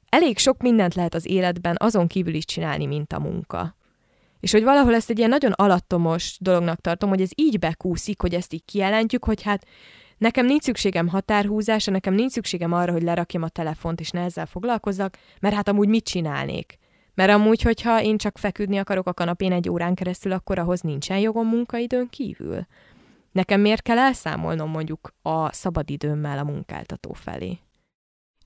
[0.08, 3.76] elég sok mindent lehet az életben azon kívül is csinálni, mint a munka.
[4.40, 8.34] És hogy valahol ezt egy ilyen nagyon alattomos dolognak tartom, hogy ez így bekúszik, hogy
[8.34, 9.66] ezt így kijelentjük, hogy hát
[10.18, 14.46] nekem nincs szükségem határhúzásra, nekem nincs szükségem arra, hogy lerakjam a telefont és ne ezzel
[14.46, 16.80] foglalkozzak, mert hát amúgy mit csinálnék?
[17.14, 21.18] Mert amúgy, hogyha én csak feküdni akarok a kanapén egy órán keresztül, akkor ahhoz nincsen
[21.18, 22.66] jogom munkaidőn kívül.
[23.32, 27.58] Nekem miért kell elszámolnom mondjuk a szabadidőmmel a munkáltató felé?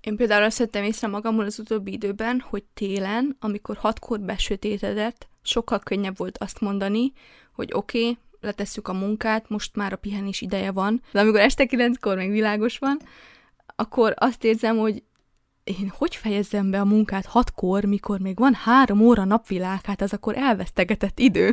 [0.01, 5.79] Én például azt vettem észre magamról az utóbbi időben, hogy télen, amikor hatkor besötétedett, sokkal
[5.79, 7.13] könnyebb volt azt mondani,
[7.53, 11.65] hogy oké, okay, letesszük a munkát, most már a pihenés ideje van, de amikor este
[11.65, 12.99] kilenckor még világos van,
[13.77, 15.03] akkor azt érzem, hogy
[15.67, 20.13] én hogy fejezzem be a munkát hatkor, mikor még van három óra napvilág, hát az
[20.13, 21.51] akkor elvesztegetett idő.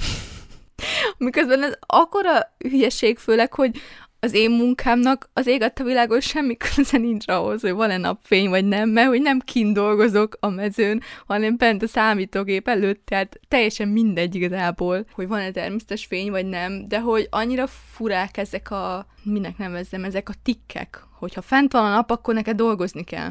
[1.17, 3.82] Miközben ez akkora hülyeség, főleg, hogy
[4.19, 8.65] az én munkámnak az ég a világon semmi köze nincs ahhoz, hogy van-e napfény vagy
[8.65, 13.88] nem, mert hogy nem kint dolgozok a mezőn, hanem bent a számítógép előtt, tehát teljesen
[13.88, 19.58] mindegy igazából, hogy van-e természetes fény vagy nem, de hogy annyira furák ezek a, minek
[19.58, 23.30] nevezzem, ezek a tikkek, hogyha fent van a nap, akkor neked dolgozni kell.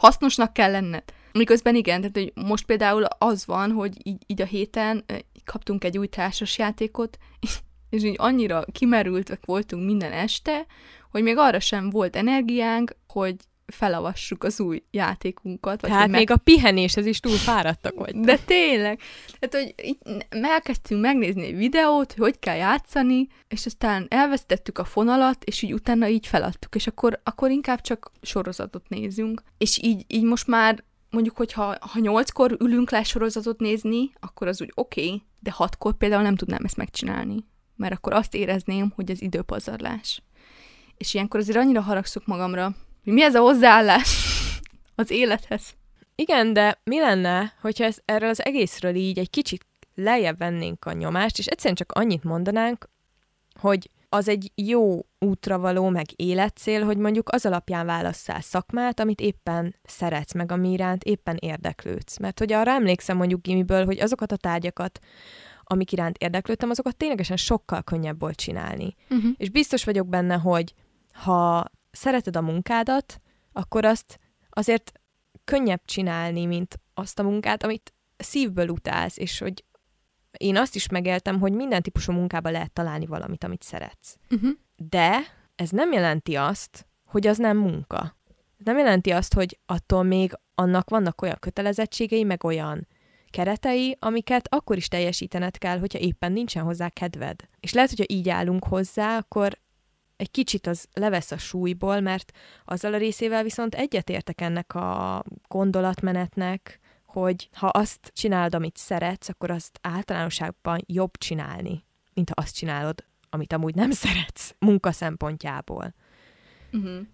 [0.00, 1.04] Hasznosnak kell lenned.
[1.32, 5.04] Miközben igen, tehát hogy most például az van, hogy így, így a héten
[5.44, 7.18] kaptunk egy új társasjátékot,
[7.90, 10.66] és így annyira kimerültek voltunk minden este,
[11.10, 13.36] hogy még arra sem volt energiánk, hogy
[13.70, 15.80] felavassuk az új játékunkat.
[15.80, 16.18] Vagy Tehát meg...
[16.18, 18.14] még a pihenéshez is túl fáradtak vagy.
[18.14, 19.00] De tényleg.
[19.38, 19.98] Tehát, hogy így
[20.30, 25.72] elkezdtünk megnézni egy videót, hogy hogy kell játszani, és aztán elvesztettük a fonalat, és így
[25.72, 29.42] utána így feladtuk, és akkor, akkor inkább csak sorozatot nézünk.
[29.58, 34.60] És így, így most már mondjuk, hogyha ha nyolckor ülünk le sorozatot nézni, akkor az
[34.62, 37.44] úgy oké, okay, de hatkor például nem tudnám ezt megcsinálni
[37.80, 40.22] mert akkor azt érezném, hogy ez időpazarlás.
[40.96, 42.74] És ilyenkor azért annyira haragszok magamra,
[43.10, 44.30] hogy mi ez a hozzáállás
[44.94, 45.74] az élethez.
[46.14, 50.92] Igen, de mi lenne, hogyha ez, erről az egészről így egy kicsit lejjebb vennénk a
[50.92, 52.88] nyomást, és egyszerűen csak annyit mondanánk,
[53.60, 59.20] hogy az egy jó útra való, meg életcél, hogy mondjuk az alapján válasszál szakmát, amit
[59.20, 62.18] éppen szeretsz, meg ami iránt éppen érdeklődsz.
[62.18, 64.98] Mert hogy arra emlékszem mondjuk gimiből, hogy azokat a tárgyakat,
[65.64, 68.94] amik iránt érdeklődtem, azokat ténylegesen sokkal könnyebb volt csinálni.
[69.10, 69.30] Uh-huh.
[69.36, 70.74] És biztos vagyok benne, hogy
[71.12, 73.20] ha szereted a munkádat,
[73.52, 74.18] akkor azt
[74.50, 74.92] azért
[75.44, 79.64] könnyebb csinálni, mint azt a munkát, amit szívből utálsz, és hogy
[80.38, 84.16] én azt is megéltem, hogy minden típusú munkába lehet találni valamit, amit szeretsz.
[84.30, 84.50] Uh-huh.
[84.76, 85.20] De
[85.54, 88.16] ez nem jelenti azt, hogy az nem munka.
[88.58, 92.86] Ez nem jelenti azt, hogy attól még annak vannak olyan kötelezettségei, meg olyan
[93.30, 97.48] keretei, amiket akkor is teljesítened kell, hogyha éppen nincsen hozzá kedved.
[97.60, 99.58] És lehet, hogyha így állunk hozzá, akkor
[100.20, 102.32] egy kicsit az levesz a súlyból, mert
[102.64, 109.50] azzal a részével viszont egyetértek ennek a gondolatmenetnek, hogy ha azt csinálod, amit szeretsz, akkor
[109.50, 115.94] azt általánosságban jobb csinálni, mint ha azt csinálod, amit amúgy nem szeretsz, munka szempontjából.
[116.72, 117.06] Uh-huh.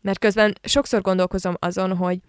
[0.00, 2.20] Mert közben sokszor gondolkozom azon, hogy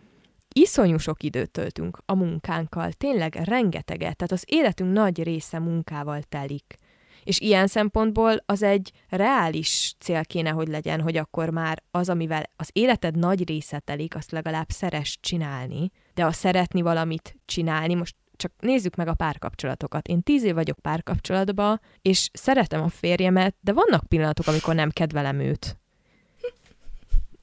[0.54, 6.78] iszonyú sok időt töltünk a munkánkkal, tényleg rengeteget, tehát az életünk nagy része munkával telik.
[7.24, 12.44] És ilyen szempontból az egy reális cél kéne, hogy legyen, hogy akkor már az, amivel
[12.56, 15.92] az életed nagy része telik, azt legalább szeres csinálni.
[16.14, 20.08] De a szeretni valamit csinálni, most csak nézzük meg a párkapcsolatokat.
[20.08, 25.40] Én tíz év vagyok párkapcsolatban, és szeretem a férjemet, de vannak pillanatok, amikor nem kedvelem
[25.40, 25.80] őt.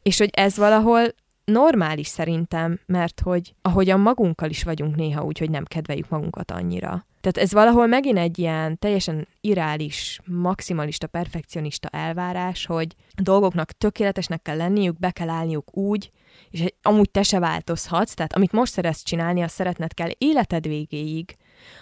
[0.03, 1.07] És hogy ez valahol
[1.45, 7.07] normális szerintem, mert hogy ahogyan magunkkal is vagyunk néha úgy, hogy nem kedveljük magunkat annyira.
[7.21, 14.43] Tehát ez valahol megint egy ilyen teljesen irális, maximalista, perfekcionista elvárás, hogy a dolgoknak tökéletesnek
[14.43, 16.11] kell lenniük, be kell állniuk úgy,
[16.51, 21.37] és amúgy te se változhatsz, tehát amit most szeretsz csinálni, azt szeretned kell életed végéig,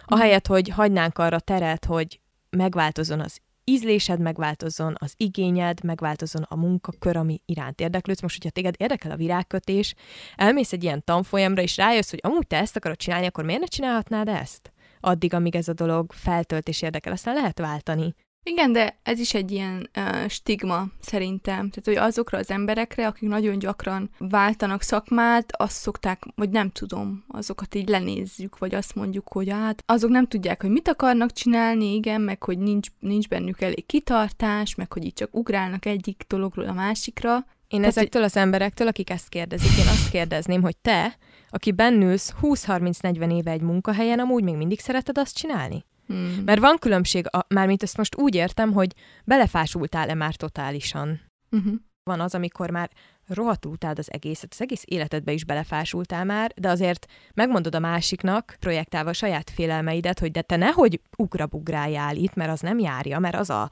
[0.04, 2.20] ahelyett, hogy hagynánk arra teret, hogy
[2.50, 8.20] megváltozzon az ízlésed megváltozzon, az igényed megváltozzon, a munkakör, ami iránt érdeklődsz.
[8.20, 9.94] Most, hogyha téged érdekel a virágkötés,
[10.36, 13.66] elmész egy ilyen tanfolyamra, és rájössz, hogy amúgy te ezt akarod csinálni, akkor miért ne
[13.66, 14.72] csinálhatnád ezt?
[15.00, 18.14] Addig, amíg ez a dolog feltölt és érdekel, aztán lehet váltani.
[18.48, 21.70] Igen, de ez is egy ilyen uh, stigma szerintem.
[21.70, 27.24] Tehát, hogy azokra az emberekre, akik nagyon gyakran váltanak szakmát, azt szokták, vagy nem tudom,
[27.28, 31.94] azokat így lenézzük, vagy azt mondjuk, hogy hát azok nem tudják, hogy mit akarnak csinálni,
[31.94, 36.68] igen, meg hogy nincs, nincs bennük elég kitartás, meg hogy így csak ugrálnak egyik dologról
[36.68, 37.34] a másikra.
[37.68, 41.16] Én Tehát, ezektől az emberektől, akik ezt kérdezik, én azt kérdezném, hogy te,
[41.48, 45.84] aki bennülsz 20-30-40 éve egy munkahelyen, amúgy még mindig szereted azt csinálni?
[46.06, 46.42] Hmm.
[46.44, 48.94] Mert van különbség, a, mármint ezt most úgy értem, hogy
[49.24, 51.20] belefásultál-e már totálisan.
[51.50, 51.74] Uh-huh.
[52.02, 52.90] Van az, amikor már
[53.26, 58.56] rohadtul utáld az egészet, az egész életedbe is belefásultál már, de azért megmondod a másiknak,
[58.60, 63.36] projektálva a saját félelmeidet, hogy de te nehogy ugrabugráljál itt, mert az nem járja, mert
[63.36, 63.70] az a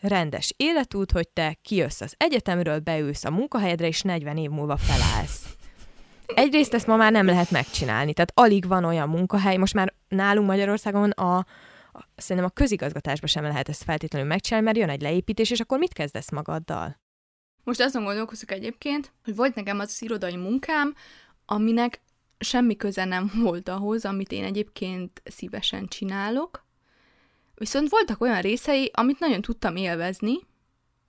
[0.00, 5.57] rendes életút, hogy te kijössz az egyetemről, beülsz a munkahelyedre, és 40 év múlva felállsz.
[6.34, 10.46] Egyrészt ezt ma már nem lehet megcsinálni, tehát alig van olyan munkahely, most már nálunk
[10.46, 15.50] Magyarországon a, a szerintem a közigazgatásban sem lehet ezt feltétlenül megcsinálni, mert jön egy leépítés,
[15.50, 17.00] és akkor mit kezdesz magaddal?
[17.64, 20.94] Most azon gondolkozok egyébként, hogy volt nekem az, az irodai munkám,
[21.46, 22.00] aminek
[22.38, 26.66] semmi köze nem volt ahhoz, amit én egyébként szívesen csinálok.
[27.54, 30.34] Viszont voltak olyan részei, amit nagyon tudtam élvezni,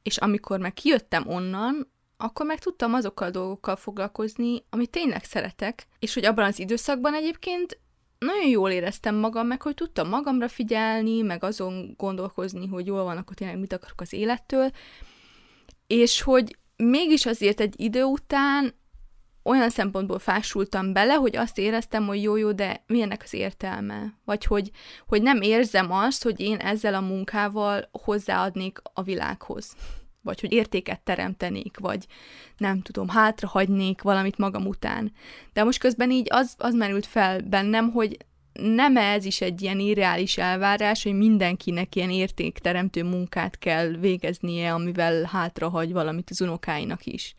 [0.03, 1.91] és amikor meg kijöttem onnan,
[2.22, 7.13] akkor meg tudtam azokkal a dolgokkal foglalkozni, amit tényleg szeretek, és hogy abban az időszakban
[7.13, 7.80] egyébként
[8.17, 13.17] nagyon jól éreztem magam, meg hogy tudtam magamra figyelni, meg azon gondolkozni, hogy jól van,
[13.17, 14.72] akkor tényleg mit akarok az élettől,
[15.88, 18.74] és hogy mégis azért egy idő után
[19.43, 24.13] olyan szempontból fásultam bele, hogy azt éreztem, hogy jó-jó, de milyennek az értelme?
[24.26, 24.72] Vagy hogy,
[25.07, 29.76] hogy nem érzem azt, hogy én ezzel a munkával hozzáadnék a világhoz
[30.30, 32.06] vagy hogy értéket teremtenék, vagy
[32.58, 35.12] nem tudom, hátrahagynék valamit magam után.
[35.54, 38.18] De most közben így az, az merült fel bennem, hogy
[38.54, 45.24] nem ez is egy ilyen irreális elvárás, hogy mindenkinek ilyen értékteremtő munkát kell végeznie, amivel
[45.24, 47.36] hátrahagy valamit az unokáinak is.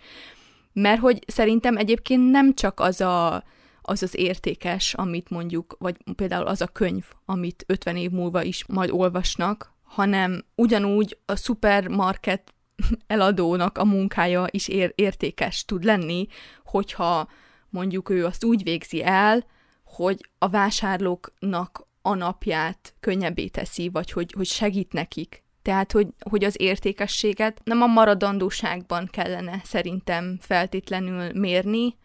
[0.72, 3.45] Mert hogy szerintem egyébként nem csak az a,
[3.82, 8.64] az az értékes, amit mondjuk, vagy például az a könyv, amit 50 év múlva is
[8.66, 12.55] majd olvasnak, hanem ugyanúgy a szupermarket
[13.06, 16.26] eladónak a munkája is ér- értékes tud lenni,
[16.64, 17.28] hogyha
[17.68, 19.44] mondjuk ő azt úgy végzi el,
[19.84, 25.42] hogy a vásárlóknak a napját könnyebbé teszi, vagy hogy, hogy segít nekik.
[25.62, 31.96] Tehát, hogy, hogy az értékességet nem a maradandóságban kellene szerintem feltétlenül mérni,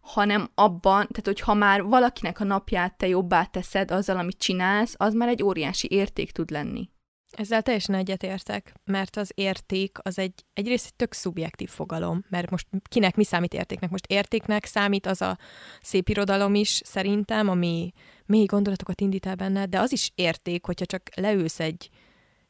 [0.00, 4.94] hanem abban, tehát hogy ha már valakinek a napját te jobbá teszed azzal, amit csinálsz,
[4.96, 6.88] az már egy óriási érték tud lenni.
[7.36, 12.66] Ezzel teljesen egyetértek, mert az érték az egy, egyrészt egy tök szubjektív fogalom, mert most
[12.88, 13.90] kinek mi számít értéknek?
[13.90, 15.38] Most értéknek számít az a
[15.82, 17.92] szép irodalom is szerintem, ami
[18.26, 21.90] mély gondolatokat indít el benne, de az is érték, hogyha csak leülsz egy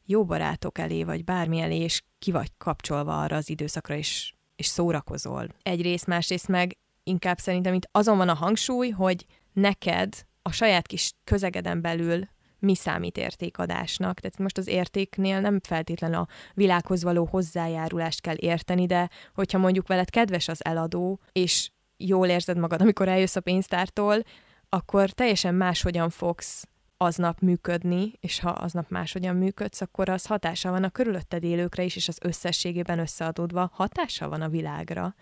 [0.05, 4.65] jó barátok elé, vagy bármi elé, és ki vagy kapcsolva arra az időszakra, és, és
[4.65, 5.47] szórakozol.
[5.61, 11.11] Egyrészt, másrészt meg inkább szerintem itt azon van a hangsúly, hogy neked a saját kis
[11.23, 12.27] közegeden belül
[12.59, 14.19] mi számít értékadásnak.
[14.19, 19.87] Tehát most az értéknél nem feltétlenül a világhoz való hozzájárulást kell érteni, de hogyha mondjuk
[19.87, 24.23] veled kedves az eladó, és jól érzed magad, amikor eljössz a pénztártól,
[24.69, 30.83] akkor teljesen máshogyan fogsz aznap működni, és ha aznap máshogyan működsz, akkor az hatása van
[30.83, 35.15] a körülötted élőkre is, és az összességében összeadódva hatása van a világra.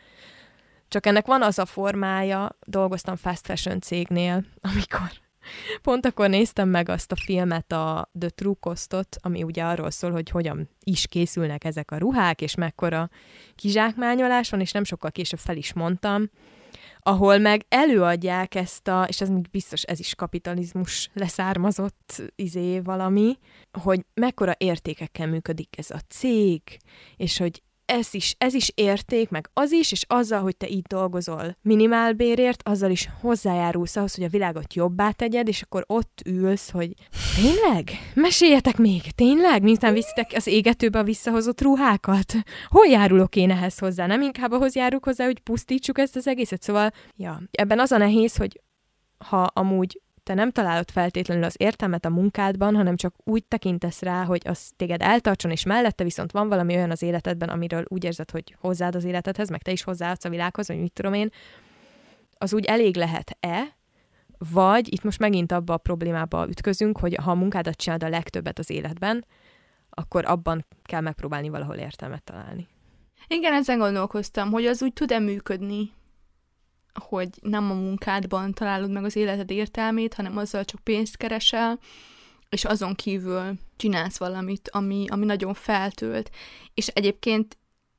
[0.88, 5.25] Csak ennek van az a formája, dolgoztam fast fashion cégnél, amikor
[5.82, 10.12] Pont akkor néztem meg azt a filmet, a The True Costot, ami ugye arról szól,
[10.12, 13.10] hogy hogyan is készülnek ezek a ruhák, és mekkora
[13.56, 16.30] kizsákmányolás van, és nem sokkal később fel is mondtam,
[17.00, 23.38] ahol meg előadják ezt a, és ez biztos ez is kapitalizmus leszármazott izé valami,
[23.82, 26.62] hogy mekkora értékekkel működik ez a cég,
[27.16, 30.82] és hogy ez is, ez is érték, meg az is, és azzal, hogy te így
[30.82, 36.70] dolgozol minimálbérért, azzal is hozzájárulsz ahhoz, hogy a világot jobbá tegyed, és akkor ott ülsz,
[36.70, 36.94] hogy
[37.36, 37.90] tényleg?
[38.14, 39.62] Meséljetek még, tényleg?
[39.62, 42.34] Miután viszitek az égetőbe a visszahozott ruhákat?
[42.68, 44.06] Hol járulok én ehhez hozzá?
[44.06, 46.62] Nem inkább ahhoz járok hozzá, hogy pusztítsuk ezt az egészet?
[46.62, 48.62] Szóval, ja, ebben az a nehéz, hogy
[49.18, 54.24] ha amúgy te nem találod feltétlenül az értelmet a munkádban, hanem csak úgy tekintesz rá,
[54.24, 58.32] hogy az téged eltartson, és mellette viszont van valami olyan az életedben, amiről úgy érzed,
[58.32, 61.30] hogy hozzád az életedhez, meg te is hozzáadsz a világhoz, vagy mit tudom én,
[62.38, 63.76] az úgy elég lehet-e,
[64.52, 68.60] vagy itt most megint abba a problémába ütközünk, hogy ha a munkádat csinálod a legtöbbet
[68.60, 69.26] az életben,
[69.90, 72.68] akkor abban kell megpróbálni valahol értelmet találni.
[73.28, 75.92] Igen, ezen gondolkoztam, hogy az úgy tud-e működni,
[77.00, 81.80] hogy nem a munkádban találod meg az életed értelmét, hanem azzal csak pénzt keresel,
[82.50, 86.30] és azon kívül csinálsz valamit, ami, ami nagyon feltölt.
[86.74, 87.58] És egyébként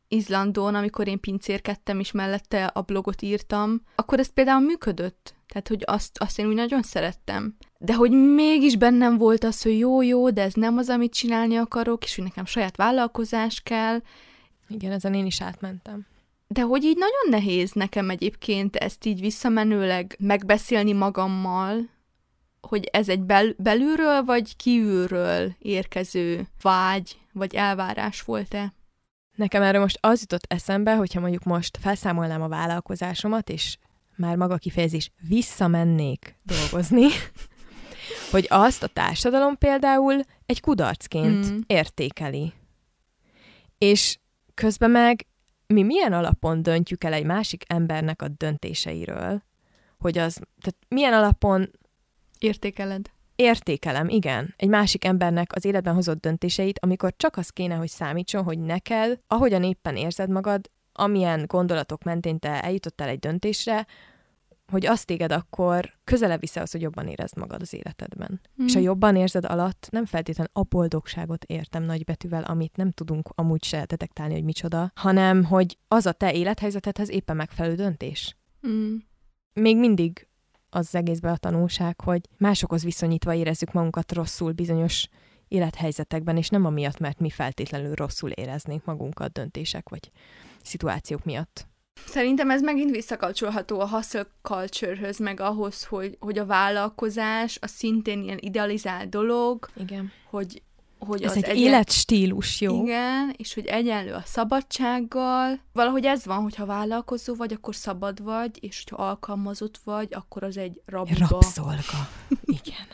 [0.09, 5.35] Izlandon, amikor én pincérkedtem, és mellette a blogot írtam, akkor ez például működött.
[5.47, 7.57] Tehát, hogy azt, azt én úgy nagyon szerettem.
[7.79, 12.05] De hogy mégis bennem volt az, hogy jó-jó, de ez nem az, amit csinálni akarok,
[12.05, 14.01] és hogy nekem saját vállalkozás kell.
[14.69, 16.07] Igen, ezen én is átmentem.
[16.49, 21.91] De hogy így nagyon nehéz nekem egyébként ezt így visszamenőleg megbeszélni magammal,
[22.61, 28.75] hogy ez egy bel- belülről vagy kívülről érkező vágy vagy elvárás volt-e?
[29.35, 33.77] Nekem erre most az jutott eszembe, hogyha mondjuk most felszámolnám a vállalkozásomat, és
[34.17, 37.07] már maga kifejezés visszamennék dolgozni,
[38.33, 41.59] hogy azt a társadalom például egy kudarcként mm.
[41.67, 42.53] értékeli.
[43.79, 44.19] És
[44.55, 45.27] közben meg
[45.67, 49.43] mi milyen alapon döntjük el egy másik embernek a döntéseiről,
[49.99, 51.71] hogy az, tehát milyen alapon
[52.39, 53.11] értékeled?
[53.37, 58.45] Értékelem, igen, egy másik embernek az életben hozott döntéseit, amikor csak az kéne, hogy számítson,
[58.45, 63.87] hogy neked, ahogyan éppen érzed magad, amilyen gondolatok mentén te eljutottál egy döntésre,
[64.73, 68.41] hogy azt téged akkor közelebb vissza az, hogy jobban érezd magad az életedben.
[68.63, 68.67] Mm.
[68.67, 73.65] És a jobban érzed alatt nem feltétlenül a boldogságot értem nagybetűvel, amit nem tudunk amúgy
[73.65, 78.37] se detektálni, hogy micsoda, hanem hogy az a te élethelyzetedhez éppen megfelelő döntés.
[78.69, 78.97] Mm.
[79.53, 80.29] Még mindig
[80.71, 85.09] az egészben a tanulság, hogy másokhoz viszonyítva érezzük magunkat rosszul bizonyos
[85.49, 90.11] élethelyzetekben, és nem amiatt, mert mi feltétlenül rosszul éreznénk magunkat döntések vagy
[90.63, 91.69] szituációk miatt.
[92.05, 98.23] Szerintem ez megint visszakapcsolható a hustle culture-höz, meg ahhoz, hogy, hogy a vállalkozás a szintén
[98.23, 100.13] ilyen idealizált dolog, Igen.
[100.31, 100.63] hogy
[100.99, 101.57] hogy ez az egy egyen...
[101.57, 102.83] életstílus, jó?
[102.83, 105.61] Igen, és hogy egyenlő a szabadsággal.
[105.73, 110.57] Valahogy ez van, hogyha vállalkozó vagy, akkor szabad vagy, és hogyha alkalmazott vagy, akkor az
[110.57, 111.27] egy rabba.
[111.29, 112.09] Rabszolga.
[112.45, 112.87] Igen.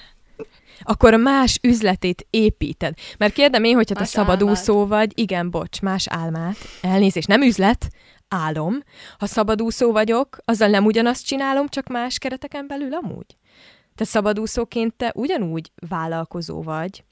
[0.83, 2.95] Akkor más üzletét építed.
[3.19, 4.89] Mert kérdem én, hogyha más te szabadúszó álmát.
[4.89, 7.91] vagy, igen, bocs, más álmát, elnézést, nem üzlet,
[8.33, 8.83] álom.
[9.19, 13.37] Ha szabadúszó vagyok, azzal nem ugyanazt csinálom, csak más kereteken belül amúgy.
[13.95, 17.05] Te szabadúszóként te ugyanúgy vállalkozó vagy,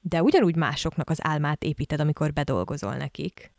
[0.00, 3.52] de ugyanúgy másoknak az álmát építed, amikor bedolgozol nekik.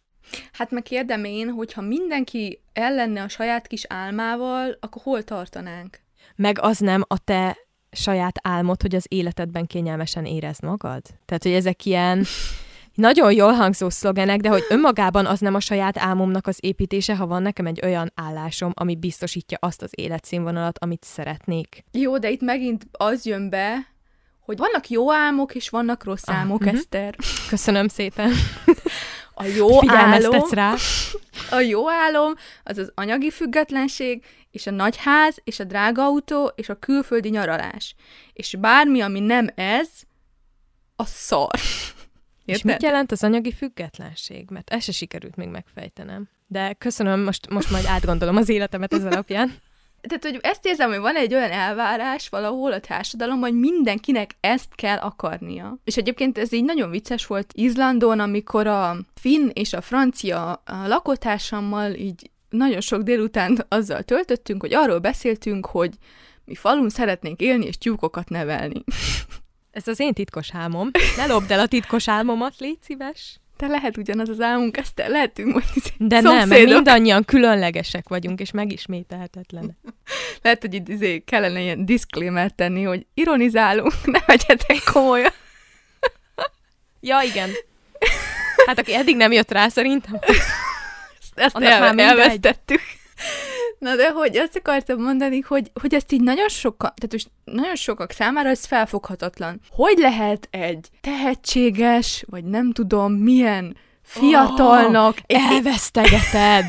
[0.51, 5.99] Hát meg kérdem én, hogyha mindenki ellenne a saját kis álmával, akkor hol tartanánk?
[6.35, 7.57] Meg az nem a te
[7.91, 11.01] saját álmod, hogy az életedben kényelmesen érezd magad?
[11.25, 12.25] Tehát, hogy ezek ilyen
[12.95, 17.27] nagyon jól hangzó szlogenek, de hogy önmagában az nem a saját álmomnak az építése, ha
[17.27, 21.83] van nekem egy olyan állásom, ami biztosítja azt az életszínvonalat, amit szeretnék.
[21.91, 23.91] Jó, de itt megint az jön be,
[24.39, 26.77] hogy vannak jó álmok, és vannak rossz ah, álmok, uh-huh.
[26.77, 27.15] Eszter.
[27.49, 28.31] Köszönöm szépen.
[29.33, 30.73] A jó álom, rá.
[31.57, 32.33] a jó álom
[32.63, 37.29] az az anyagi függetlenség, és a nagy ház, és a drága autó, és a külföldi
[37.29, 37.95] nyaralás.
[38.33, 39.89] És bármi, ami nem ez,
[40.95, 41.59] a szar.
[42.51, 42.65] Érted?
[42.69, 44.49] És mit jelent az anyagi függetlenség?
[44.49, 46.29] Mert ezt se sikerült még megfejtenem.
[46.47, 49.53] De köszönöm, most, most majd átgondolom az életemet ez alapján
[50.01, 54.75] tehát, hogy ezt érzem, hogy van egy olyan elvárás valahol a társadalomban, hogy mindenkinek ezt
[54.75, 55.77] kell akarnia.
[55.83, 60.87] És egyébként ez így nagyon vicces volt Izlandon, amikor a finn és a francia a
[60.87, 65.93] lakótársammal így nagyon sok délután azzal töltöttünk, hogy arról beszéltünk, hogy
[66.45, 68.83] mi falun szeretnénk élni és tyúkokat nevelni.
[69.71, 70.91] Ez az én titkos álmom.
[71.17, 75.53] Ne lopd el a titkos álmomat, légy szíves te lehet ugyanaz az álmunk, ezt lehetünk
[75.53, 75.65] majd
[75.97, 79.75] De nem, mert mindannyian különlegesek vagyunk, és megismételhetetlenek.
[80.41, 85.31] lehet, hogy itt izé kellene ilyen disclaimer tenni, hogy ironizálunk, ne vegyetek komolyan.
[86.99, 87.49] ja, igen.
[88.65, 90.19] Hát aki eddig nem jött rá, szerintem.
[91.19, 92.81] Ezt, ezt el, már elvesztettük.
[93.81, 97.75] Na de hogy azt akartam mondani, hogy, hogy ezt így nagyon sokan, tehát most nagyon
[97.75, 99.61] sokak számára ez felfoghatatlan.
[99.69, 105.17] Hogy lehet egy tehetséges, vagy nem tudom milyen fiatalnak...
[105.17, 106.65] Oh, elvesztegeted!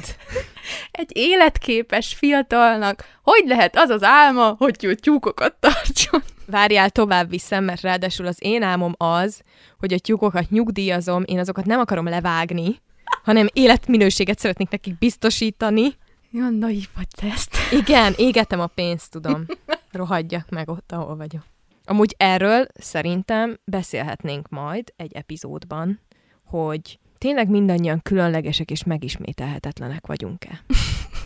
[1.00, 6.22] egy életképes fiatalnak, hogy lehet az az álma, hogy ő tyúkokat tartson?
[6.46, 9.40] Várjál, tovább viszem, mert ráadásul az én álmom az,
[9.78, 12.80] hogy a tyúkokat nyugdíjazom, én azokat nem akarom levágni,
[13.24, 15.96] hanem életminőséget szeretnék nekik biztosítani,
[16.34, 17.56] olyan naív vagy te ezt.
[17.80, 19.46] Igen, égetem a pénzt, tudom.
[19.90, 21.42] Rohadjak meg ott, ahol vagyok.
[21.84, 26.00] Amúgy erről szerintem beszélhetnénk majd egy epizódban,
[26.44, 30.64] hogy tényleg mindannyian különlegesek és megismételhetetlenek vagyunk-e.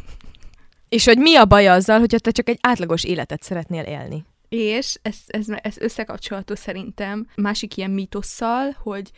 [0.89, 4.25] és hogy mi a baj azzal, hogyha te csak egy átlagos életet szeretnél élni.
[4.49, 9.11] És ez, ez, ez összekapcsolható szerintem másik ilyen mítosszal, hogy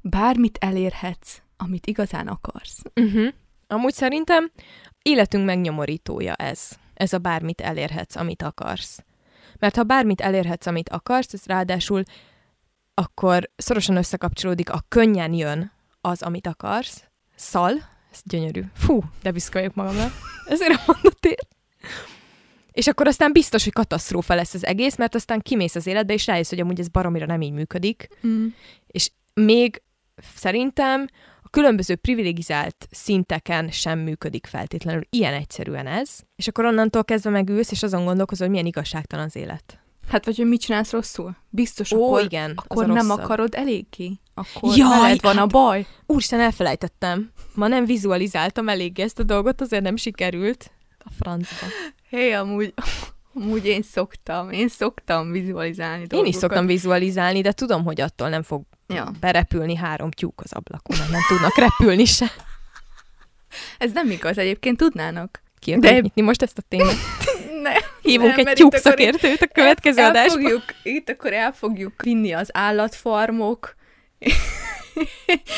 [0.00, 2.82] bármit elérhetsz, amit igazán akarsz.
[2.94, 3.28] Uh-huh.
[3.66, 4.50] Amúgy szerintem
[5.08, 6.68] életünk megnyomorítója ez.
[6.94, 9.04] Ez a bármit elérhetsz, amit akarsz.
[9.58, 12.02] Mert ha bármit elérhetsz, amit akarsz, ez ráadásul
[12.94, 17.04] akkor szorosan összekapcsolódik a könnyen jön az, amit akarsz,
[17.34, 17.72] szal,
[18.12, 18.62] ez gyönyörű.
[18.74, 20.12] Fú, de büszke vagyok magamra.
[20.46, 21.48] Ezért a mondatért.
[22.72, 26.26] És akkor aztán biztos, hogy katasztrófa lesz az egész, mert aztán kimész az életbe, és
[26.26, 28.08] rájössz, hogy amúgy ez baromira nem így működik.
[28.26, 28.46] Mm.
[28.86, 29.82] És még
[30.34, 31.06] szerintem
[31.48, 35.02] a különböző privilegizált szinteken sem működik feltétlenül.
[35.10, 36.10] Ilyen egyszerűen ez.
[36.36, 39.78] És akkor onnantól kezdve megülsz, és azon gondolkozol, hogy milyen igazságtalan az élet.
[40.08, 41.36] Hát, vagy hogy mit csinálsz rosszul?
[41.48, 43.18] Biztos, Ó, akkor, igen, akkor a nem rosszabb.
[43.24, 44.12] akarod eléggé.
[44.34, 45.86] Akkor Jaj, veled van a hát- baj.
[46.06, 47.30] Úristen, elfelejtettem.
[47.54, 50.70] Ma nem vizualizáltam eléggé ezt a dolgot, azért nem sikerült.
[50.98, 51.66] A francba.
[52.10, 52.74] Hé, hey, amúgy,
[53.42, 56.34] amúgy én szoktam, én szoktam vizualizálni Én dolgokat.
[56.34, 59.10] is szoktam vizualizálni, de tudom, hogy attól nem fog Ja.
[59.20, 62.26] berepülni három tyúk az ablakon, nem tudnak repülni se.
[63.78, 65.42] Ez nem igaz, egyébként tudnának.
[65.58, 66.94] Ki De- akarod nyitni most ezt a témát?
[67.62, 67.72] Ne,
[68.02, 70.42] Hívunk nem, egy tyúk szakértőt a következő el, adásban.
[70.42, 73.74] fogjuk, Itt akkor el fogjuk vinni az állatfarmok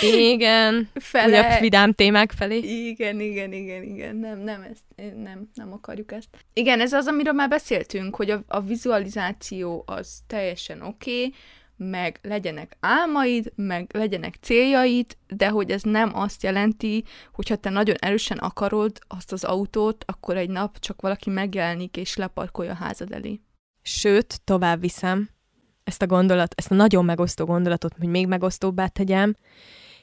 [0.03, 1.41] Igen, fele.
[1.41, 2.57] újabb vidám témák felé.
[2.59, 6.29] Igen, igen, igen, igen, nem, nem, ezt, nem, nem akarjuk ezt.
[6.53, 11.35] Igen, ez az, amiről már beszéltünk, hogy a, a vizualizáció az teljesen oké, okay,
[11.77, 17.97] meg legyenek álmaid, meg legyenek céljaid, de hogy ez nem azt jelenti, hogyha te nagyon
[17.99, 23.13] erősen akarod azt az autót, akkor egy nap csak valaki megjelenik és leparkolja a házad
[23.13, 23.41] elé.
[23.83, 25.29] Sőt, tovább viszem
[25.91, 29.37] ezt a gondolat, ezt a nagyon megosztó gondolatot, hogy még megosztóbbá tegyem.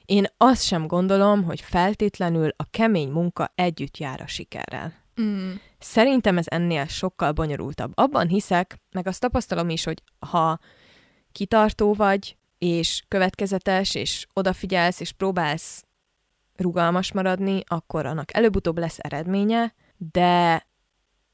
[0.05, 4.93] Én azt sem gondolom, hogy feltétlenül a kemény munka együtt jár a sikerrel.
[5.21, 5.51] Mm.
[5.79, 7.91] Szerintem ez ennél sokkal bonyolultabb.
[7.95, 10.59] Abban hiszek, meg azt tapasztalom is, hogy ha
[11.31, 15.85] kitartó vagy, és következetes, és odafigyelsz, és próbálsz
[16.55, 20.67] rugalmas maradni, akkor annak előbb-utóbb lesz eredménye, de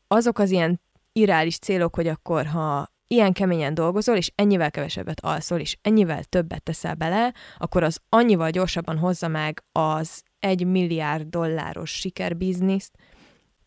[0.08, 0.82] azok az ilyen
[1.12, 6.64] irreális célok, hogy akkor, ha ilyen keményen dolgozol, és ennyivel kevesebbet alszol, és ennyivel többet
[6.64, 12.96] teszel bele, akkor az annyival gyorsabban hozza meg az egy milliárd dolláros sikerbizniszt,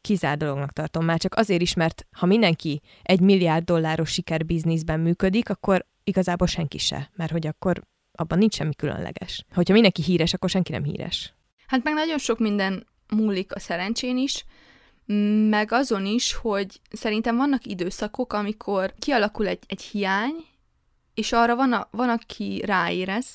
[0.01, 5.51] kizár dolognak tartom már, csak azért is, mert ha mindenki egy milliárd dolláros sikerbizniszben működik,
[5.51, 7.83] akkor igazából senki se, mert hogy akkor
[8.13, 9.45] abban nincs semmi különleges.
[9.55, 11.35] Hogyha mindenki híres, akkor senki nem híres.
[11.67, 14.45] Hát meg nagyon sok minden múlik a szerencsén is,
[15.49, 20.45] meg azon is, hogy szerintem vannak időszakok, amikor kialakul egy, egy hiány,
[21.15, 23.27] és arra van, a, van aki ráérez,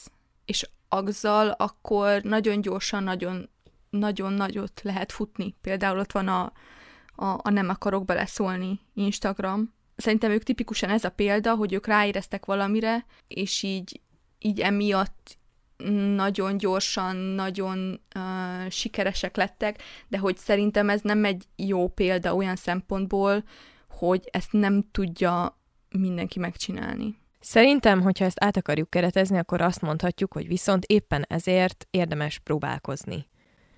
[0.46, 3.50] és azzal akkor nagyon gyorsan, nagyon,
[3.90, 5.56] nagyon nagyot lehet futni.
[5.62, 6.42] Például ott van a,
[7.16, 9.74] a, a nem akarok beleszólni Instagram.
[9.96, 14.02] Szerintem ők tipikusan ez a példa, hogy ők ráéreztek valamire, és így,
[14.40, 15.38] így emiatt
[16.16, 22.56] nagyon gyorsan, nagyon uh, sikeresek lettek, de hogy szerintem ez nem egy jó példa olyan
[22.56, 23.44] szempontból,
[23.90, 25.60] hogy ezt nem tudja
[25.90, 27.20] mindenki megcsinálni.
[27.40, 33.30] Szerintem, hogyha ezt át akarjuk keretezni, akkor azt mondhatjuk, hogy viszont éppen ezért érdemes próbálkozni.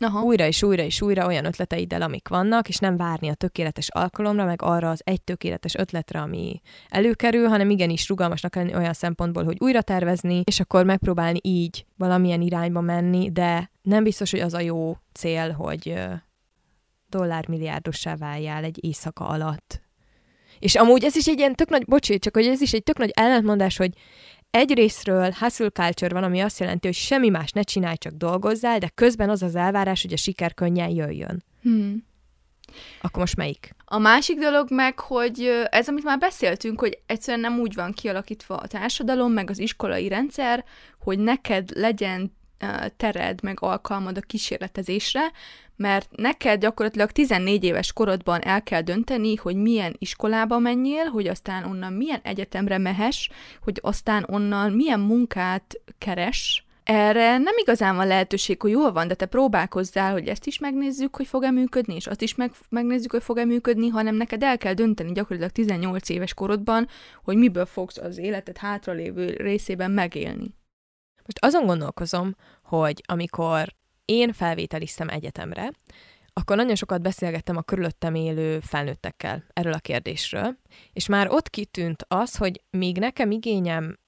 [0.03, 0.21] Aha.
[0.21, 4.45] Újra és újra és újra olyan ötleteiddel, amik vannak, és nem várni a tökéletes alkalomra,
[4.45, 9.57] meg arra az egy tökéletes ötletre, ami előkerül, hanem igenis rugalmasnak lenni olyan szempontból, hogy
[9.59, 14.59] újra tervezni, és akkor megpróbálni így valamilyen irányba menni, de nem biztos, hogy az a
[14.59, 15.95] jó cél, hogy
[17.09, 19.81] dollármilliárdossá váljál egy éjszaka alatt.
[20.59, 22.97] És amúgy ez is egy ilyen tök nagy, bocsé, csak hogy ez is egy tök
[22.97, 23.91] nagy ellentmondás, hogy
[24.53, 28.79] egy részről hustle culture van, ami azt jelenti, hogy semmi más ne csinálj, csak dolgozzál,
[28.79, 31.43] de közben az az elvárás, hogy a siker könnyen jöjjön.
[31.61, 32.05] Hmm.
[33.01, 33.75] Akkor most melyik?
[33.85, 38.55] A másik dolog meg, hogy ez, amit már beszéltünk, hogy egyszerűen nem úgy van kialakítva
[38.55, 40.65] a társadalom, meg az iskolai rendszer,
[40.99, 42.35] hogy neked legyen
[42.97, 45.31] tered, meg alkalmad a kísérletezésre,
[45.75, 51.63] mert neked gyakorlatilag 14 éves korodban el kell dönteni, hogy milyen iskolába menjél, hogy aztán
[51.63, 53.29] onnan milyen egyetemre mehess,
[53.61, 59.13] hogy aztán onnan milyen munkát keres, erre nem igazán van lehetőség, hogy jól van, de
[59.13, 63.23] te próbálkozzál, hogy ezt is megnézzük, hogy fog-e működni, és azt is meg, megnézzük, hogy
[63.23, 66.87] fog-e működni, hanem neked el kell dönteni gyakorlatilag 18 éves korodban,
[67.23, 70.55] hogy miből fogsz az életed hátralévő részében megélni.
[71.15, 73.73] Most azon gondolkozom, hogy amikor
[74.05, 75.71] én felvételiztem egyetemre,
[76.33, 80.57] akkor nagyon sokat beszélgettem a körülöttem élő felnőttekkel erről a kérdésről,
[80.93, 83.99] és már ott kitűnt az, hogy még nekem igényem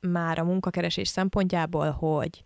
[0.00, 2.42] már a munkakeresés szempontjából, hogy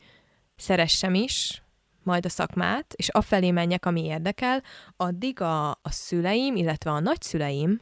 [0.57, 1.63] szeressem is
[2.03, 4.63] majd a szakmát, és afelé menjek, ami érdekel,
[4.97, 7.81] addig a, a szüleim, illetve a nagyszüleim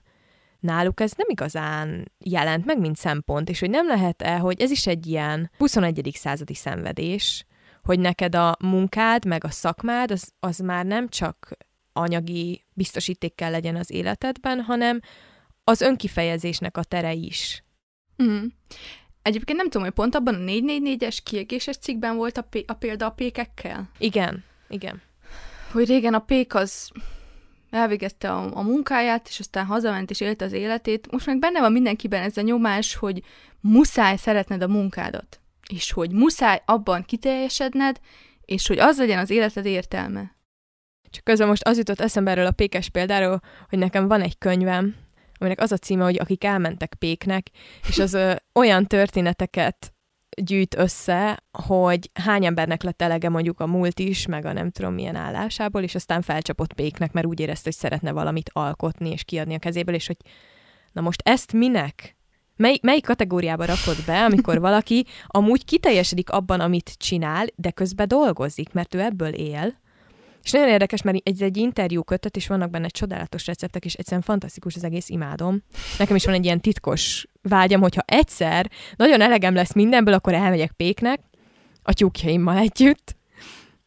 [0.61, 4.87] náluk ez nem igazán jelent meg, mint szempont, és hogy nem lehet-e, hogy ez is
[4.87, 6.11] egy ilyen 21.
[6.15, 7.47] századi szenvedés,
[7.83, 11.57] hogy neked a munkád, meg a szakmád, az, az már nem csak
[11.93, 15.01] anyagi biztosíték kell legyen az életedben, hanem
[15.65, 17.65] az önkifejezésnek a tere is.
[18.23, 18.45] Mm.
[19.23, 23.07] Egyébként nem tudom, hogy pont abban a 444-es kiegéses cikkben volt a, p- a példa
[23.07, 23.91] a pékekkel?
[23.99, 25.03] Igen, igen.
[25.73, 26.91] Hogy régen a pék az
[27.71, 31.11] elvégezte a, a munkáját, és aztán hazament és élte az életét.
[31.11, 33.23] Most meg benne van mindenkiben ez a nyomás, hogy
[33.61, 35.41] muszáj szeretned a munkádat,
[35.73, 38.01] és hogy muszáj abban kiteljesedned,
[38.45, 40.37] és hogy az legyen az életed értelme.
[41.11, 44.95] Csak közben most az jutott eszembe erről a pékes példáról, hogy nekem van egy könyvem,
[45.39, 47.47] aminek az a címe, hogy akik elmentek péknek,
[47.89, 49.93] és az ö, olyan történeteket
[50.43, 54.95] gyűjt össze, hogy hány embernek lett elege mondjuk a múlt is, meg a nem tudom
[54.95, 59.55] milyen állásából, és aztán felcsapott péknek, mert úgy érezte, hogy szeretne valamit alkotni és kiadni
[59.55, 60.17] a kezéből, és hogy
[60.93, 62.17] na most ezt minek?
[62.63, 68.73] Mely, mely kategóriába rakod be, amikor valaki amúgy kiteljesedik abban, amit csinál, de közben dolgozik,
[68.73, 69.81] mert ő ebből él,
[70.43, 74.23] és nagyon érdekes, mert egy, egy interjú kötött, és vannak benne csodálatos receptek, és egyszerűen
[74.23, 75.63] fantasztikus az egész, imádom.
[75.99, 80.73] Nekem is van egy ilyen titkos vágyam, hogyha egyszer nagyon elegem lesz mindenből, akkor elmegyek
[80.73, 81.21] péknek,
[81.83, 83.17] a tyúkjaimmal együtt.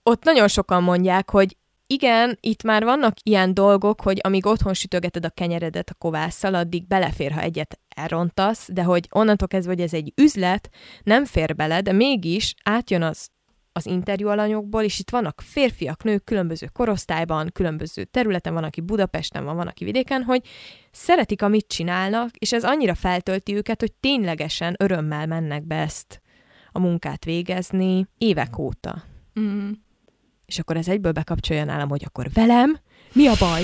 [0.03, 1.57] Ott nagyon sokan mondják, hogy
[1.88, 6.88] igen, itt már vannak ilyen dolgok, hogy amíg otthon sütögeted a kenyeredet a kovásszal, addig
[6.88, 10.69] belefér, ha egyet elrontasz, de hogy onnantól kezdve, hogy ez egy üzlet,
[11.03, 13.33] nem fér bele, de mégis átjön az
[13.77, 19.43] az interjú alanyokból, és itt vannak férfiak, nők különböző korosztályban, különböző területen, van, aki Budapesten
[19.45, 20.41] van, van, aki vidéken, hogy
[20.91, 26.21] szeretik, amit csinálnak, és ez annyira feltölti őket, hogy ténylegesen örömmel mennek be ezt
[26.71, 29.03] a munkát végezni évek óta.
[29.39, 29.71] Mm.
[30.45, 32.79] És akkor ez egyből bekapcsolja nálam, hogy akkor velem
[33.13, 33.63] mi a baj?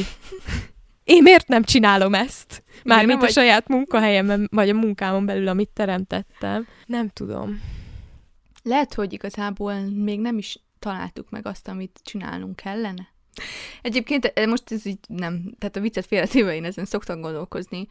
[1.04, 2.64] Én miért nem csinálom ezt?
[2.84, 3.32] Mármint a vagy...
[3.32, 6.68] saját munkahelyemben, vagy a munkámon belül, amit teremtettem.
[6.86, 7.62] Nem tudom.
[8.64, 13.08] Lehet, hogy igazából még nem is találtuk meg azt, amit csinálnunk kellene.
[13.82, 17.88] Egyébként eh, most ez így nem, tehát a viccet félretéve én ezen szoktam gondolkozni,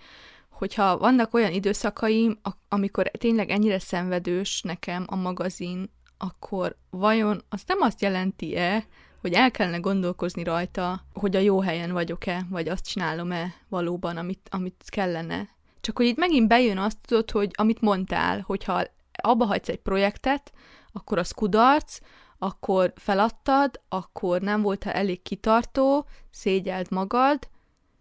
[0.50, 5.90] hogyha vannak olyan időszakaim, amikor tényleg ennyire szenvedős nekem a magazin,
[6.22, 8.84] akkor vajon az nem azt jelenti-e,
[9.20, 14.48] hogy el kellene gondolkozni rajta, hogy a jó helyen vagyok-e, vagy azt csinálom-e valóban, amit,
[14.50, 15.48] amit kellene.
[15.80, 18.82] Csak hogy itt megint bejön azt tudod, hogy amit mondtál, hogyha
[19.22, 20.52] abba hagysz egy projektet,
[20.92, 21.98] akkor az kudarc,
[22.38, 27.48] akkor feladtad, akkor nem voltál elég kitartó, szégyeld magad.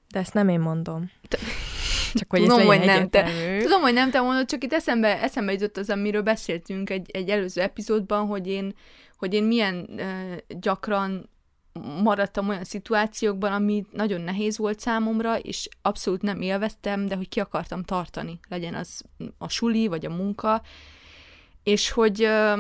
[0.08, 1.12] De ezt nem én mondom.
[2.14, 3.32] Csak hogy tudom, hogy nem te,
[3.62, 7.30] tudom, hogy nem te mondod, csak itt eszembe, eszembe jutott az, amiről beszéltünk egy, egy
[7.30, 8.76] előző epizódban, hogy én,
[9.18, 11.30] hogy én milyen uh, gyakran
[12.04, 17.40] maradtam olyan szituációkban, ami nagyon nehéz volt számomra, és abszolút nem élveztem, de hogy ki
[17.40, 19.04] akartam tartani, legyen az
[19.38, 20.62] a suli, vagy a munka,
[21.64, 22.60] és hogy uh,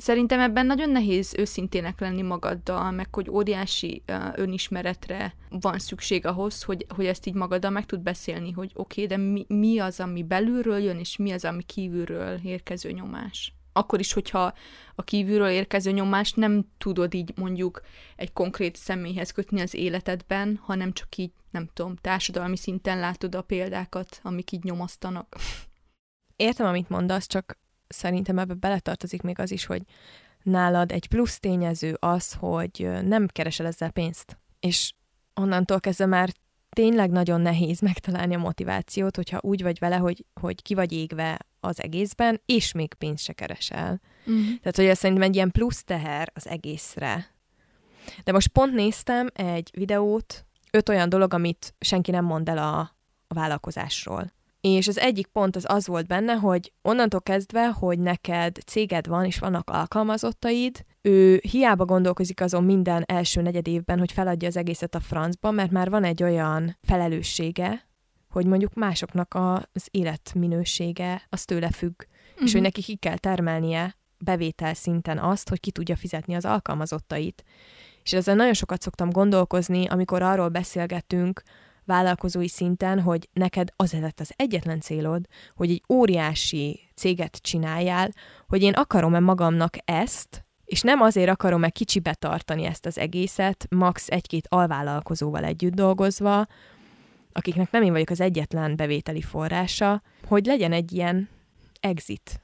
[0.00, 6.62] szerintem ebben nagyon nehéz őszintének lenni magaddal, meg hogy óriási uh, önismeretre van szükség ahhoz,
[6.62, 10.00] hogy, hogy ezt így magaddal meg tud beszélni, hogy oké, okay, de mi, mi az,
[10.00, 13.54] ami belülről jön, és mi az, ami kívülről érkező nyomás.
[13.72, 14.52] Akkor is, hogyha
[14.94, 17.80] a kívülről érkező nyomást nem tudod így mondjuk
[18.16, 23.42] egy konkrét személyhez kötni az életedben, hanem csak így, nem tudom, társadalmi szinten látod a
[23.42, 25.36] példákat, amik így nyomasztanak.
[26.36, 27.58] Értem, amit mondasz, csak
[27.92, 29.82] szerintem ebbe beletartozik még az is, hogy
[30.42, 34.38] nálad egy plusz tényező az, hogy nem keresel ezzel pénzt.
[34.60, 34.92] És
[35.34, 36.30] onnantól kezdve már
[36.68, 41.38] tényleg nagyon nehéz megtalálni a motivációt, hogyha úgy vagy vele, hogy, hogy ki vagy égve
[41.60, 44.00] az egészben, és még pénzt se keresel.
[44.30, 44.42] Mm.
[44.44, 47.34] Tehát, hogy ez szerintem egy ilyen plusz teher az egészre.
[48.24, 52.78] De most pont néztem egy videót, öt olyan dolog, amit senki nem mond el a,
[53.28, 54.32] a vállalkozásról.
[54.60, 59.24] És az egyik pont az az volt benne, hogy onnantól kezdve, hogy neked céged van,
[59.24, 64.94] és vannak alkalmazottaid, ő hiába gondolkozik azon minden első negyed évben, hogy feladja az egészet
[64.94, 67.88] a francba, mert már van egy olyan felelőssége,
[68.28, 72.44] hogy mondjuk másoknak az életminősége az tőle függ, uh-huh.
[72.44, 72.62] és hogy mhm.
[72.62, 77.44] neki ki kell termelnie bevétel szinten azt, hogy ki tudja fizetni az alkalmazottait.
[78.02, 81.42] És ezzel nagyon sokat szoktam gondolkozni, amikor arról beszélgetünk,
[81.90, 88.10] vállalkozói szinten, hogy neked az lett az egyetlen célod, hogy egy óriási céget csináljál,
[88.48, 94.08] hogy én akarom-e magamnak ezt, és nem azért akarom-e kicsibe tartani ezt az egészet, max
[94.08, 96.46] egy-két alvállalkozóval együtt dolgozva,
[97.32, 101.28] akiknek nem én vagyok az egyetlen bevételi forrása, hogy legyen egy ilyen
[101.80, 102.40] exit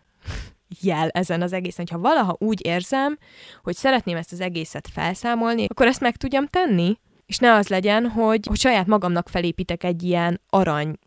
[0.81, 1.87] jel ezen az egészen.
[1.91, 3.19] Ha valaha úgy érzem,
[3.63, 8.07] hogy szeretném ezt az egészet felszámolni, akkor ezt meg tudjam tenni, és ne az legyen,
[8.07, 10.99] hogy, hogy saját magamnak felépítek egy ilyen arany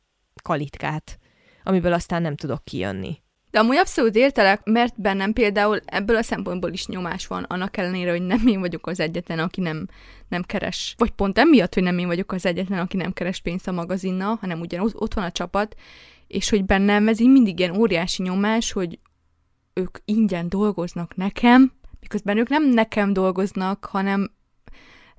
[0.44, 1.20] kalitkát,
[1.64, 3.22] amiből aztán nem tudok kijönni.
[3.52, 8.12] De amúgy abszolút értelek, mert bennem például ebből a szempontból is nyomás van, annak ellenére,
[8.12, 9.88] hogy nem én vagyok az egyetlen, aki nem,
[10.28, 13.68] nem keres, vagy pont emiatt, hogy nem én vagyok az egyetlen, aki nem keres pénzt
[13.68, 15.76] a magazinnal, hanem ugyan ott van a csapat,
[16.28, 19.00] és hogy bennem ez így mindig ilyen óriási nyomás, hogy
[19.74, 24.32] ők ingyen dolgoznak nekem, miközben ők nem nekem dolgoznak, hanem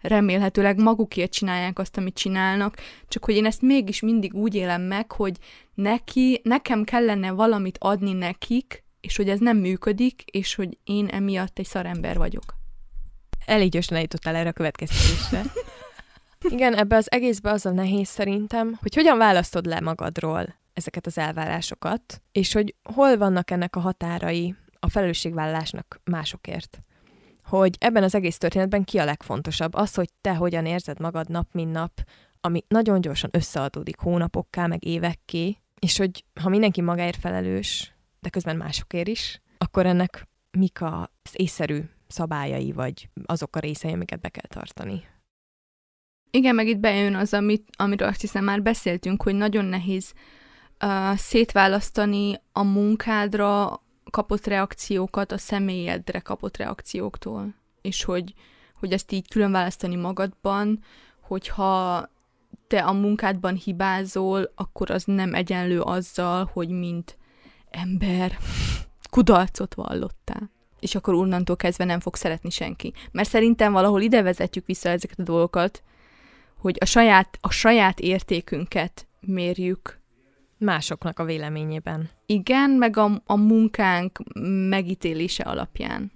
[0.01, 2.77] remélhetőleg magukért csinálják azt, amit csinálnak,
[3.09, 5.37] csak hogy én ezt mégis mindig úgy élem meg, hogy
[5.75, 11.59] neki, nekem kellene valamit adni nekik, és hogy ez nem működik, és hogy én emiatt
[11.59, 12.59] egy szarember vagyok.
[13.47, 15.43] Elég gyorsan eljutottál erre a következtetésre.
[16.55, 21.19] Igen, ebbe az egészbe az a nehéz szerintem, hogy hogyan választod le magadról ezeket az
[21.19, 26.79] elvárásokat, és hogy hol vannak ennek a határai a felelősségvállalásnak másokért.
[27.51, 29.75] Hogy ebben az egész történetben ki a legfontosabb?
[29.75, 32.09] Az, hogy te hogyan érzed magad nap, mint nap,
[32.41, 38.57] ami nagyon gyorsan összeadódik hónapokká, meg évekké, és hogy ha mindenki magáért felelős, de közben
[38.57, 44.49] másokért is, akkor ennek mik az észszerű szabályai, vagy azok a részei, amiket be kell
[44.49, 45.05] tartani.
[46.31, 50.13] Igen, meg itt bejön az, amit, amiről azt hiszem már beszéltünk, hogy nagyon nehéz
[50.85, 53.81] uh, szétválasztani a munkádra
[54.11, 57.55] kapott reakciókat a személyedre kapott reakcióktól.
[57.83, 58.35] És hogy,
[58.75, 60.83] hogy ezt így külön választani magadban,
[61.21, 62.09] hogyha
[62.67, 67.19] te a munkádban hibázol, akkor az nem egyenlő azzal, hogy mint
[67.71, 68.39] ember
[69.11, 70.51] kudarcot vallottál.
[70.81, 72.93] És akkor onnantól kezdve nem fog szeretni senki.
[73.13, 75.83] Mert szerintem valahol ide vezetjük vissza ezeket a dolgokat,
[76.57, 80.00] hogy a saját, a saját értékünket mérjük.
[80.61, 82.11] Másoknak a véleményében.
[82.27, 84.19] Igen, meg a, a munkánk
[84.69, 86.13] megítélése alapján.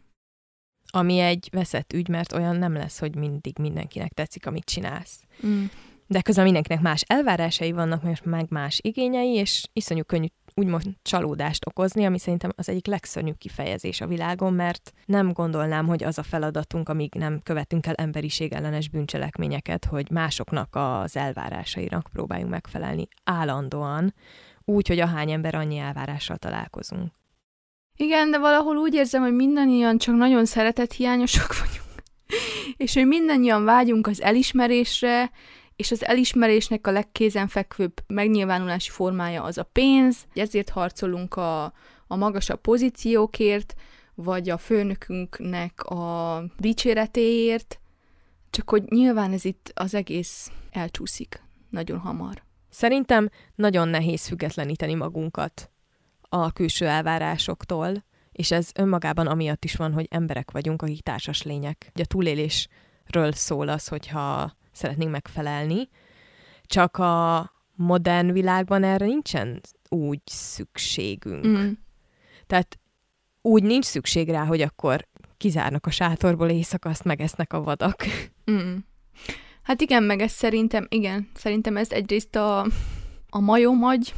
[0.90, 5.20] Ami egy veszett ügy, mert olyan nem lesz, hogy mindig mindenkinek tetszik, amit csinálsz.
[5.46, 5.64] Mm.
[6.06, 12.04] De közben mindenkinek más elvárásai vannak, meg más igényei, és iszonyú könnyű úgymond csalódást okozni,
[12.04, 16.88] ami szerintem az egyik legszörnyűbb kifejezés a világon, mert nem gondolnám, hogy az a feladatunk,
[16.88, 24.14] amíg nem követünk el emberiségellenes bűncselekményeket, hogy másoknak az elvárásainak próbáljunk megfelelni állandóan,
[24.64, 27.12] úgy, hogy ahány ember annyi elvárással találkozunk.
[27.96, 32.02] Igen, de valahol úgy érzem, hogy mindannyian csak nagyon szeretett hiányosok vagyunk.
[32.84, 35.30] és hogy mindannyian vágyunk az elismerésre,
[35.76, 41.64] és az elismerésnek a legkézenfekvőbb megnyilvánulási formája az a pénz, ezért harcolunk a,
[42.06, 43.74] a magasabb pozíciókért,
[44.14, 47.80] vagy a főnökünknek a dicséretéért,
[48.50, 52.42] csak hogy nyilván ez itt az egész elcsúszik nagyon hamar.
[52.70, 55.70] Szerintem nagyon nehéz függetleníteni magunkat
[56.20, 61.90] a külső elvárásoktól, és ez önmagában amiatt is van, hogy emberek vagyunk, akik társas lények.
[61.94, 65.88] Ugye a túlélésről szól az, hogyha szeretnénk megfelelni,
[66.62, 71.46] csak a modern világban erre nincsen úgy szükségünk.
[71.46, 71.70] Mm.
[72.46, 72.78] Tehát
[73.42, 78.04] úgy nincs szükség rá, hogy akkor kizárnak a sátorból éjszaka, azt megesznek a vadak.
[78.50, 78.76] Mm.
[79.62, 82.60] Hát igen, meg ez szerintem, igen, szerintem ez egyrészt a,
[83.30, 84.14] a majomagy,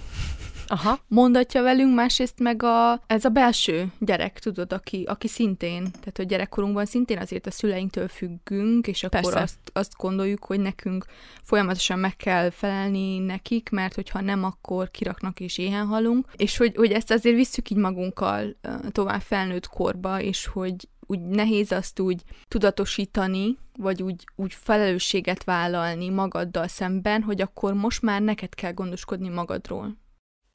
[0.67, 0.99] Aha.
[1.09, 6.27] mondatja velünk, másrészt meg a, ez a belső gyerek, tudod, aki, aki szintén, tehát hogy
[6.27, 11.05] gyerekkorunkban szintén azért a szüleinktől függünk, és akkor azt, azt gondoljuk, hogy nekünk
[11.43, 16.77] folyamatosan meg kell felelni nekik, mert hogyha nem, akkor kiraknak és éhen halunk, és hogy,
[16.77, 18.57] hogy ezt azért visszük így magunkkal
[18.93, 26.09] tovább felnőtt korba, és hogy úgy nehéz azt úgy tudatosítani, vagy úgy, úgy felelősséget vállalni
[26.09, 29.97] magaddal szemben, hogy akkor most már neked kell gondoskodni magadról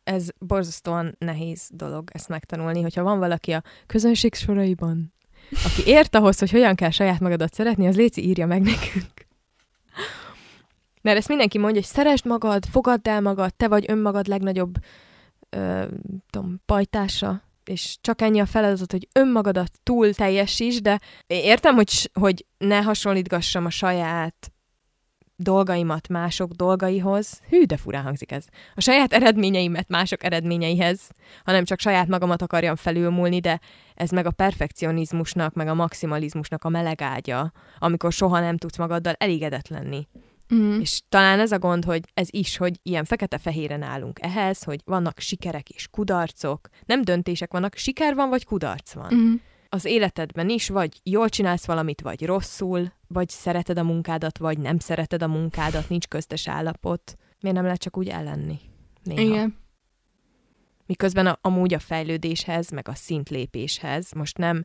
[0.04, 5.14] ez borzasztóan nehéz dolog ezt megtanulni, hogyha van valaki a közönség soraiban,
[5.50, 9.28] aki ért ahhoz, hogy hogyan kell saját magadat szeretni, az Léci írja meg nekünk.
[11.02, 14.76] Mert ezt mindenki mondja, hogy szeresd magad, fogadd el magad, te vagy önmagad legnagyobb
[15.50, 15.86] ö,
[16.30, 22.46] tudom, pajtása, és csak ennyi a feladat, hogy önmagadat túl teljesíts, de értem, hogy, hogy
[22.58, 24.52] ne hasonlítgassam a saját
[25.42, 31.10] dolgaimat mások dolgaihoz, hű, de furán hangzik ez, a saját eredményeimet mások eredményeihez,
[31.44, 33.60] hanem csak saját magamat akarjam felülmúlni, de
[33.96, 39.68] ez meg a perfekcionizmusnak, meg a maximalizmusnak a melegágya, amikor soha nem tudsz magaddal elégedett
[39.68, 40.08] lenni.
[40.54, 40.80] Mm.
[40.80, 45.20] És talán ez a gond, hogy ez is, hogy ilyen fekete-fehéren állunk ehhez, hogy vannak
[45.20, 49.14] sikerek és kudarcok, nem döntések vannak, siker van vagy kudarc van.
[49.14, 49.34] Mm
[49.74, 54.80] az életedben is, vagy jól csinálsz valamit, vagy rosszul, vagy szereted a munkádat, vagy nem
[54.80, 57.18] szereted a munkádat, nincs köztes állapot.
[57.40, 58.60] Miért nem lehet csak úgy ellenni?
[59.04, 59.22] Néha.
[59.22, 59.58] Igen.
[60.86, 64.64] Miközben a, amúgy a fejlődéshez, meg a szintlépéshez, most nem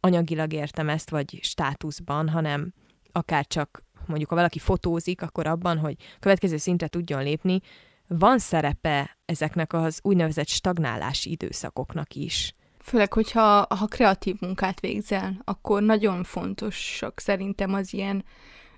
[0.00, 2.72] anyagilag értem ezt, vagy státuszban, hanem
[3.12, 7.60] akár csak mondjuk, ha valaki fotózik, akkor abban, hogy következő szintre tudjon lépni,
[8.06, 12.52] van szerepe ezeknek az úgynevezett stagnálási időszakoknak is.
[12.88, 18.24] Főleg, hogyha ha kreatív munkát végzel, akkor nagyon fontosak szerintem az ilyen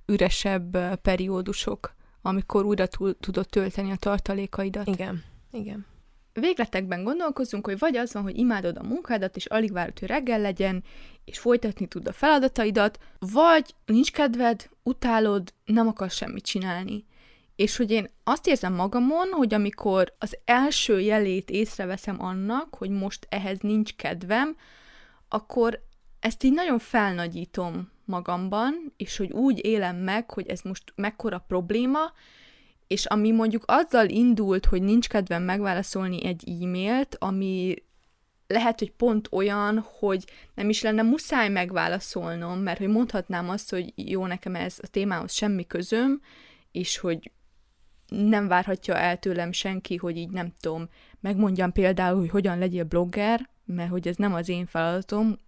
[0.07, 2.87] üresebb periódusok, amikor újra
[3.21, 4.87] tudod tölteni a tartalékaidat.
[4.87, 5.87] Igen, igen.
[6.33, 10.41] végletekben gondolkozunk, hogy vagy az van, hogy imádod a munkádat, és alig várod, hogy reggel
[10.41, 10.85] legyen,
[11.25, 17.05] és folytatni tud a feladataidat, vagy nincs kedved, utálod, nem akarsz semmit csinálni.
[17.61, 23.27] És hogy én azt érzem magamon, hogy amikor az első jelét észreveszem annak, hogy most
[23.29, 24.57] ehhez nincs kedvem,
[25.29, 25.83] akkor
[26.21, 32.13] ezt így nagyon felnagyítom magamban, és hogy úgy élem meg, hogy ez most mekkora probléma,
[32.87, 37.75] és ami mondjuk azzal indult, hogy nincs kedvem megválaszolni egy e-mailt, ami
[38.47, 43.93] lehet, hogy pont olyan, hogy nem is lenne muszáj megválaszolnom, mert hogy mondhatnám azt, hogy
[43.95, 46.21] jó, nekem ez a témához semmi közöm,
[46.73, 47.31] és hogy
[48.11, 50.89] nem várhatja el tőlem senki, hogy így nem tudom,
[51.21, 55.39] megmondjam például, hogy hogyan legyél blogger, mert hogy ez nem az én feladatom,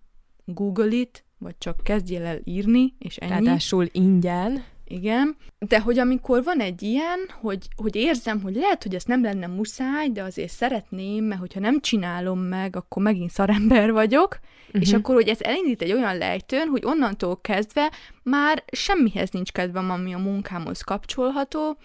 [0.44, 3.30] Google it, vagy csak kezdjél el írni, és ennyi.
[3.30, 4.64] Ráadásul ingyen.
[4.84, 9.22] Igen, de hogy amikor van egy ilyen, hogy, hogy érzem, hogy lehet, hogy ezt nem
[9.22, 14.80] lenne muszáj, de azért szeretném, mert hogyha nem csinálom meg, akkor megint szarember vagyok, uh-huh.
[14.82, 14.98] és mhm.
[14.98, 17.90] akkor, hogy ez elindít egy olyan lejtőn, hogy onnantól kezdve
[18.22, 21.76] már semmihez nincs kedvem, ami a munkámhoz kapcsolható,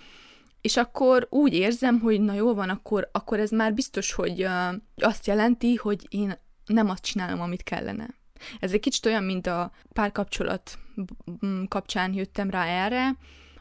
[0.62, 4.74] és akkor úgy érzem, hogy na jó van, akkor, akkor ez már biztos, hogy uh,
[4.95, 8.08] azt jelenti, hogy én nem azt csinálom, amit kellene.
[8.60, 10.80] Ez egy kicsit olyan, mint a párkapcsolat
[11.68, 13.16] kapcsán jöttem rá erre,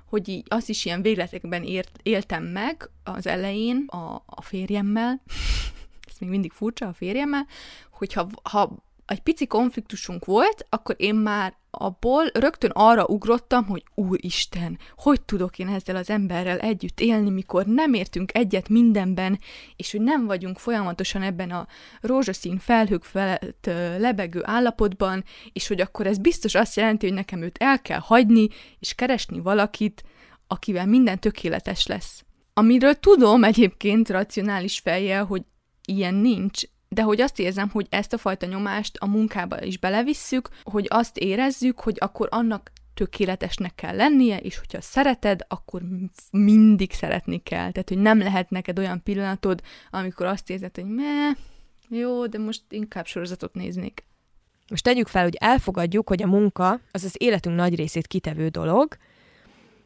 [0.09, 5.23] hogy így azt is ilyen végletekben ért, éltem meg az elején a, a férjemmel,
[6.11, 7.47] ez még mindig furcsa a férjemmel,
[7.91, 14.79] hogyha ha egy pici konfliktusunk volt, akkor én már abból rögtön arra ugrottam, hogy úristen,
[14.97, 19.39] hogy tudok én ezzel az emberrel együtt élni, mikor nem értünk egyet mindenben,
[19.77, 21.67] és hogy nem vagyunk folyamatosan ebben a
[22.01, 27.59] rózsaszín felhők felett lebegő állapotban, és hogy akkor ez biztos azt jelenti, hogy nekem őt
[27.59, 28.49] el kell hagyni,
[28.79, 30.03] és keresni valakit,
[30.47, 32.25] akivel minden tökéletes lesz.
[32.55, 35.43] Amiről tudom egyébként racionális fejjel, hogy
[35.85, 36.63] ilyen nincs,
[36.97, 41.19] de hogy azt érzem, hogy ezt a fajta nyomást a munkába is belevisszük, hogy azt
[41.19, 45.83] érezzük, hogy akkor annak tökéletesnek kell lennie, és hogyha szereted, akkor
[46.31, 47.71] mindig szeretni kell.
[47.71, 51.37] Tehát, hogy nem lehet neked olyan pillanatod, amikor azt érzed, hogy me,
[51.89, 54.05] jó, de most inkább sorozatot néznék.
[54.69, 58.97] Most tegyük fel, hogy elfogadjuk, hogy a munka az az életünk nagy részét kitevő dolog,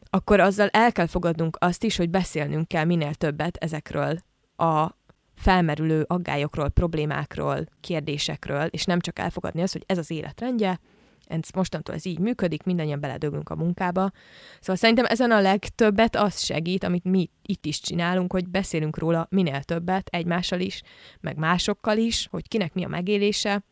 [0.09, 4.19] akkor azzal el kell fogadnunk azt is, hogy beszélnünk kell minél többet ezekről
[4.55, 4.95] a
[5.41, 10.79] felmerülő aggályokról, problémákról, kérdésekről, és nem csak elfogadni azt, hogy ez az életrendje,
[11.25, 14.11] ez mostantól ez így működik, mindannyian beledögünk a munkába.
[14.59, 19.27] Szóval szerintem ezen a legtöbbet az segít, amit mi itt is csinálunk, hogy beszélünk róla
[19.29, 20.81] minél többet egymással is,
[21.19, 23.63] meg másokkal is, hogy kinek mi a megélése.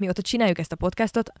[0.00, 1.32] Mióta csináljuk ezt a podcastot,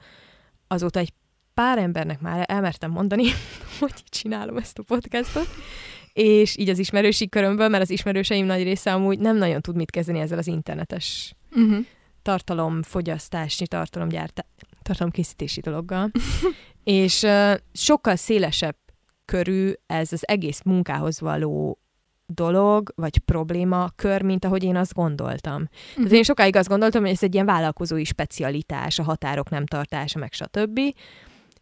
[0.66, 1.12] azóta egy
[1.54, 3.24] pár embernek már elmertem mondani,
[3.80, 5.48] hogy csinálom ezt a podcastot,
[6.12, 9.90] és így az ismerősi körömből, mert az ismerőseim nagy része amúgy nem nagyon tud mit
[9.90, 11.84] kezdeni ezzel az internetes uh-huh.
[12.22, 14.44] tartalomfogyasztási, tartalomgyártá,
[14.82, 16.10] tartalomkészítési dologgal.
[16.84, 18.76] és uh, sokkal szélesebb
[19.24, 21.78] körű ez az egész munkához való
[22.26, 25.54] dolog, vagy probléma kör, mint ahogy én azt gondoltam.
[25.54, 25.94] Uh-huh.
[25.94, 26.14] Tehát mhm.
[26.14, 30.32] én sokáig azt gondoltam, hogy ez egy ilyen vállalkozói specialitás, a határok nem tartása, meg
[30.32, 30.80] stb.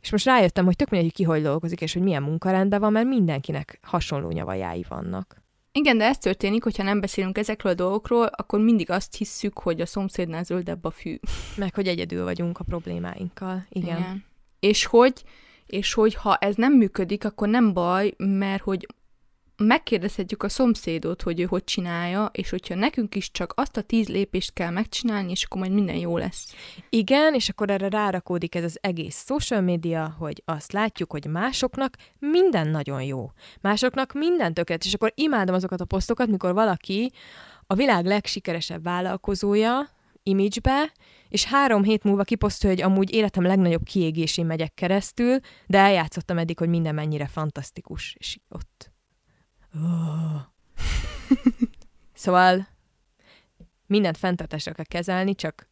[0.00, 2.92] És most rájöttem, hogy tök mindegy, hogy ki hogy dolgozik, és hogy milyen munkarendben van,
[2.92, 5.42] mert mindenkinek hasonló nyavajái vannak.
[5.72, 9.80] Igen, de ez történik, hogyha nem beszélünk ezekről a dolgokról, akkor mindig azt hisszük, hogy
[9.80, 11.18] a szomszédnál zöldebb a fű.
[11.56, 13.66] Meg, hogy egyedül vagyunk a problémáinkkal.
[13.68, 13.98] Igen.
[13.98, 14.24] Igen.
[14.60, 15.24] És hogy,
[15.66, 18.86] és hogy ha ez nem működik, akkor nem baj, mert hogy
[19.66, 24.08] megkérdezhetjük a szomszédot, hogy ő hogy csinálja, és hogyha nekünk is csak azt a tíz
[24.08, 26.54] lépést kell megcsinálni, és akkor majd minden jó lesz.
[26.88, 31.96] Igen, és akkor erre rárakódik ez az egész social media, hogy azt látjuk, hogy másoknak
[32.18, 33.30] minden nagyon jó.
[33.60, 37.12] Másoknak minden tökéletes, és akkor imádom azokat a posztokat, mikor valaki
[37.66, 39.88] a világ legsikeresebb vállalkozója,
[40.22, 40.92] image-be,
[41.28, 46.58] és három hét múlva kiposztolja, hogy amúgy életem legnagyobb kiégésén megyek keresztül, de eljátszottam eddig,
[46.58, 48.89] hogy minden mennyire fantasztikus, és ott
[49.74, 50.40] Oh.
[52.14, 52.68] szóval
[53.86, 55.68] mindent fenntartásra kell kezelni, csak,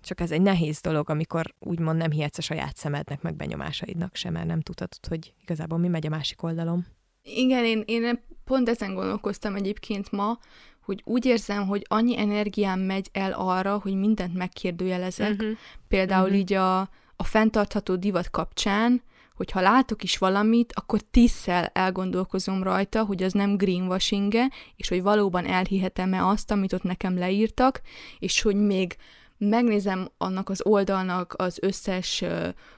[0.00, 4.32] csak ez egy nehéz dolog, amikor úgymond nem hihetsz a saját szemednek, meg benyomásaidnak sem,
[4.32, 6.86] mert nem tudhatod, hogy igazából mi megy a másik oldalon.
[7.22, 10.38] Igen, én, én pont ezen gondolkoztam egyébként ma,
[10.80, 15.32] hogy úgy érzem, hogy annyi energiám megy el arra, hogy mindent megkérdőjelezek.
[15.32, 15.56] Uh-huh.
[15.88, 16.38] Például uh-huh.
[16.38, 16.80] így a,
[17.16, 19.02] a fenntartható divat kapcsán,
[19.36, 24.34] hogy ha látok is valamit, akkor tízszer elgondolkozom rajta, hogy az nem greenwashing
[24.76, 27.80] és hogy valóban elhihetem-e azt, amit ott nekem leírtak,
[28.18, 28.96] és hogy még
[29.38, 32.24] megnézem annak az oldalnak az összes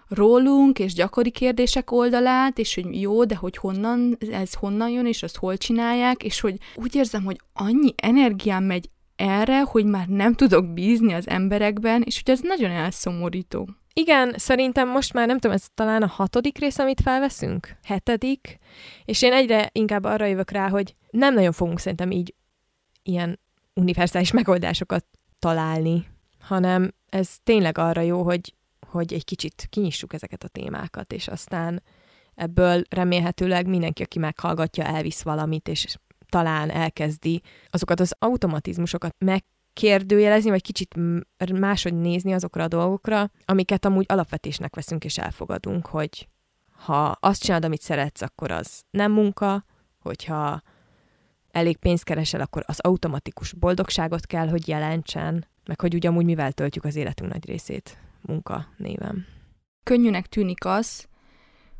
[0.08, 5.22] rólunk és gyakori kérdések oldalát, és hogy jó, de hogy honnan, ez honnan jön, és
[5.22, 10.34] azt hol csinálják, és hogy úgy érzem, hogy annyi energiám megy erre, hogy már nem
[10.34, 13.68] tudok bízni az emberekben, és hogy ez nagyon elszomorító.
[13.98, 17.76] Igen, szerintem most már nem tudom, ez talán a hatodik rész, amit felveszünk?
[17.82, 18.58] Hetedik?
[19.04, 22.34] És én egyre inkább arra jövök rá, hogy nem nagyon fogunk szerintem így
[23.02, 23.40] ilyen
[23.74, 25.04] univerzális megoldásokat
[25.38, 26.06] találni,
[26.40, 28.54] hanem ez tényleg arra jó, hogy,
[28.90, 31.82] hogy egy kicsit kinyissuk ezeket a témákat, és aztán
[32.34, 35.96] ebből remélhetőleg mindenki, aki meghallgatja, elvisz valamit, és
[36.28, 39.14] talán elkezdi azokat az automatizmusokat
[39.80, 40.94] megkérdőjelezni, vagy kicsit
[41.52, 46.28] máshogy nézni azokra a dolgokra, amiket amúgy alapvetésnek veszünk és elfogadunk, hogy
[46.70, 49.64] ha azt csinálod, amit szeretsz, akkor az nem munka,
[49.98, 50.62] hogyha
[51.50, 56.84] elég pénzt keresel, akkor az automatikus boldogságot kell, hogy jelentsen, meg hogy ugyanúgy mivel töltjük
[56.84, 59.26] az életünk nagy részét munka néven.
[59.82, 61.08] Könnyűnek tűnik az,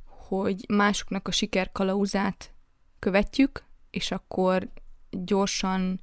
[0.04, 2.54] hogy másoknak a sikerkalauzát
[2.98, 4.68] követjük, és akkor
[5.10, 6.00] gyorsan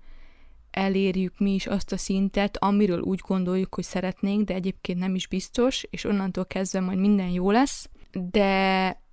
[0.75, 5.27] elérjük mi is azt a szintet, amiről úgy gondoljuk, hogy szeretnénk, de egyébként nem is
[5.27, 9.03] biztos, és onnantól kezdve majd minden jó lesz, de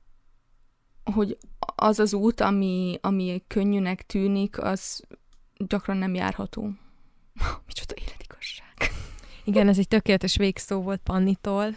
[1.15, 1.39] hogy
[1.75, 5.03] az az út, ami, ami könnyűnek tűnik, az
[5.57, 6.63] gyakran nem járható.
[7.67, 8.77] Micsoda életigazság.
[9.45, 11.77] Igen, ez egy tökéletes végszó volt Pannitól.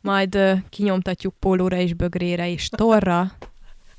[0.00, 3.32] Majd uh, kinyomtatjuk pólóra és bögrére és torra,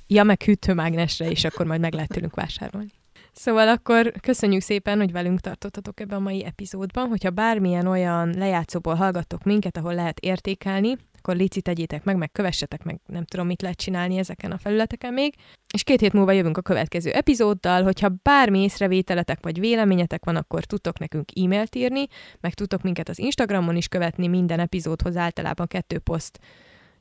[0.08, 2.92] ja, meg hűtőmágnesre, és akkor majd meg lehet tőlünk vásárolni.
[3.34, 7.08] Szóval akkor köszönjük szépen, hogy velünk tartottatok ebben a mai epizódban.
[7.08, 12.84] Hogyha bármilyen olyan lejátszóból hallgattok minket, ahol lehet értékelni, akkor Lici tegyétek meg, meg kövessetek
[12.84, 15.34] meg, nem tudom, mit lehet csinálni ezeken a felületeken még.
[15.74, 20.64] És két hét múlva jövünk a következő epizóddal, hogyha bármi észrevételetek vagy véleményetek van, akkor
[20.64, 22.08] tudtok nekünk e-mailt írni,
[22.40, 26.40] meg tudtok minket az Instagramon is követni, minden epizódhoz általában kettő poszt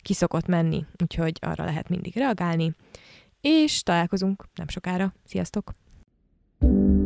[0.03, 2.74] kiszokott menni, úgyhogy arra lehet mindig reagálni.
[3.41, 5.14] És találkozunk nem sokára.
[5.24, 5.82] Sziasztok!
[6.62, 7.01] you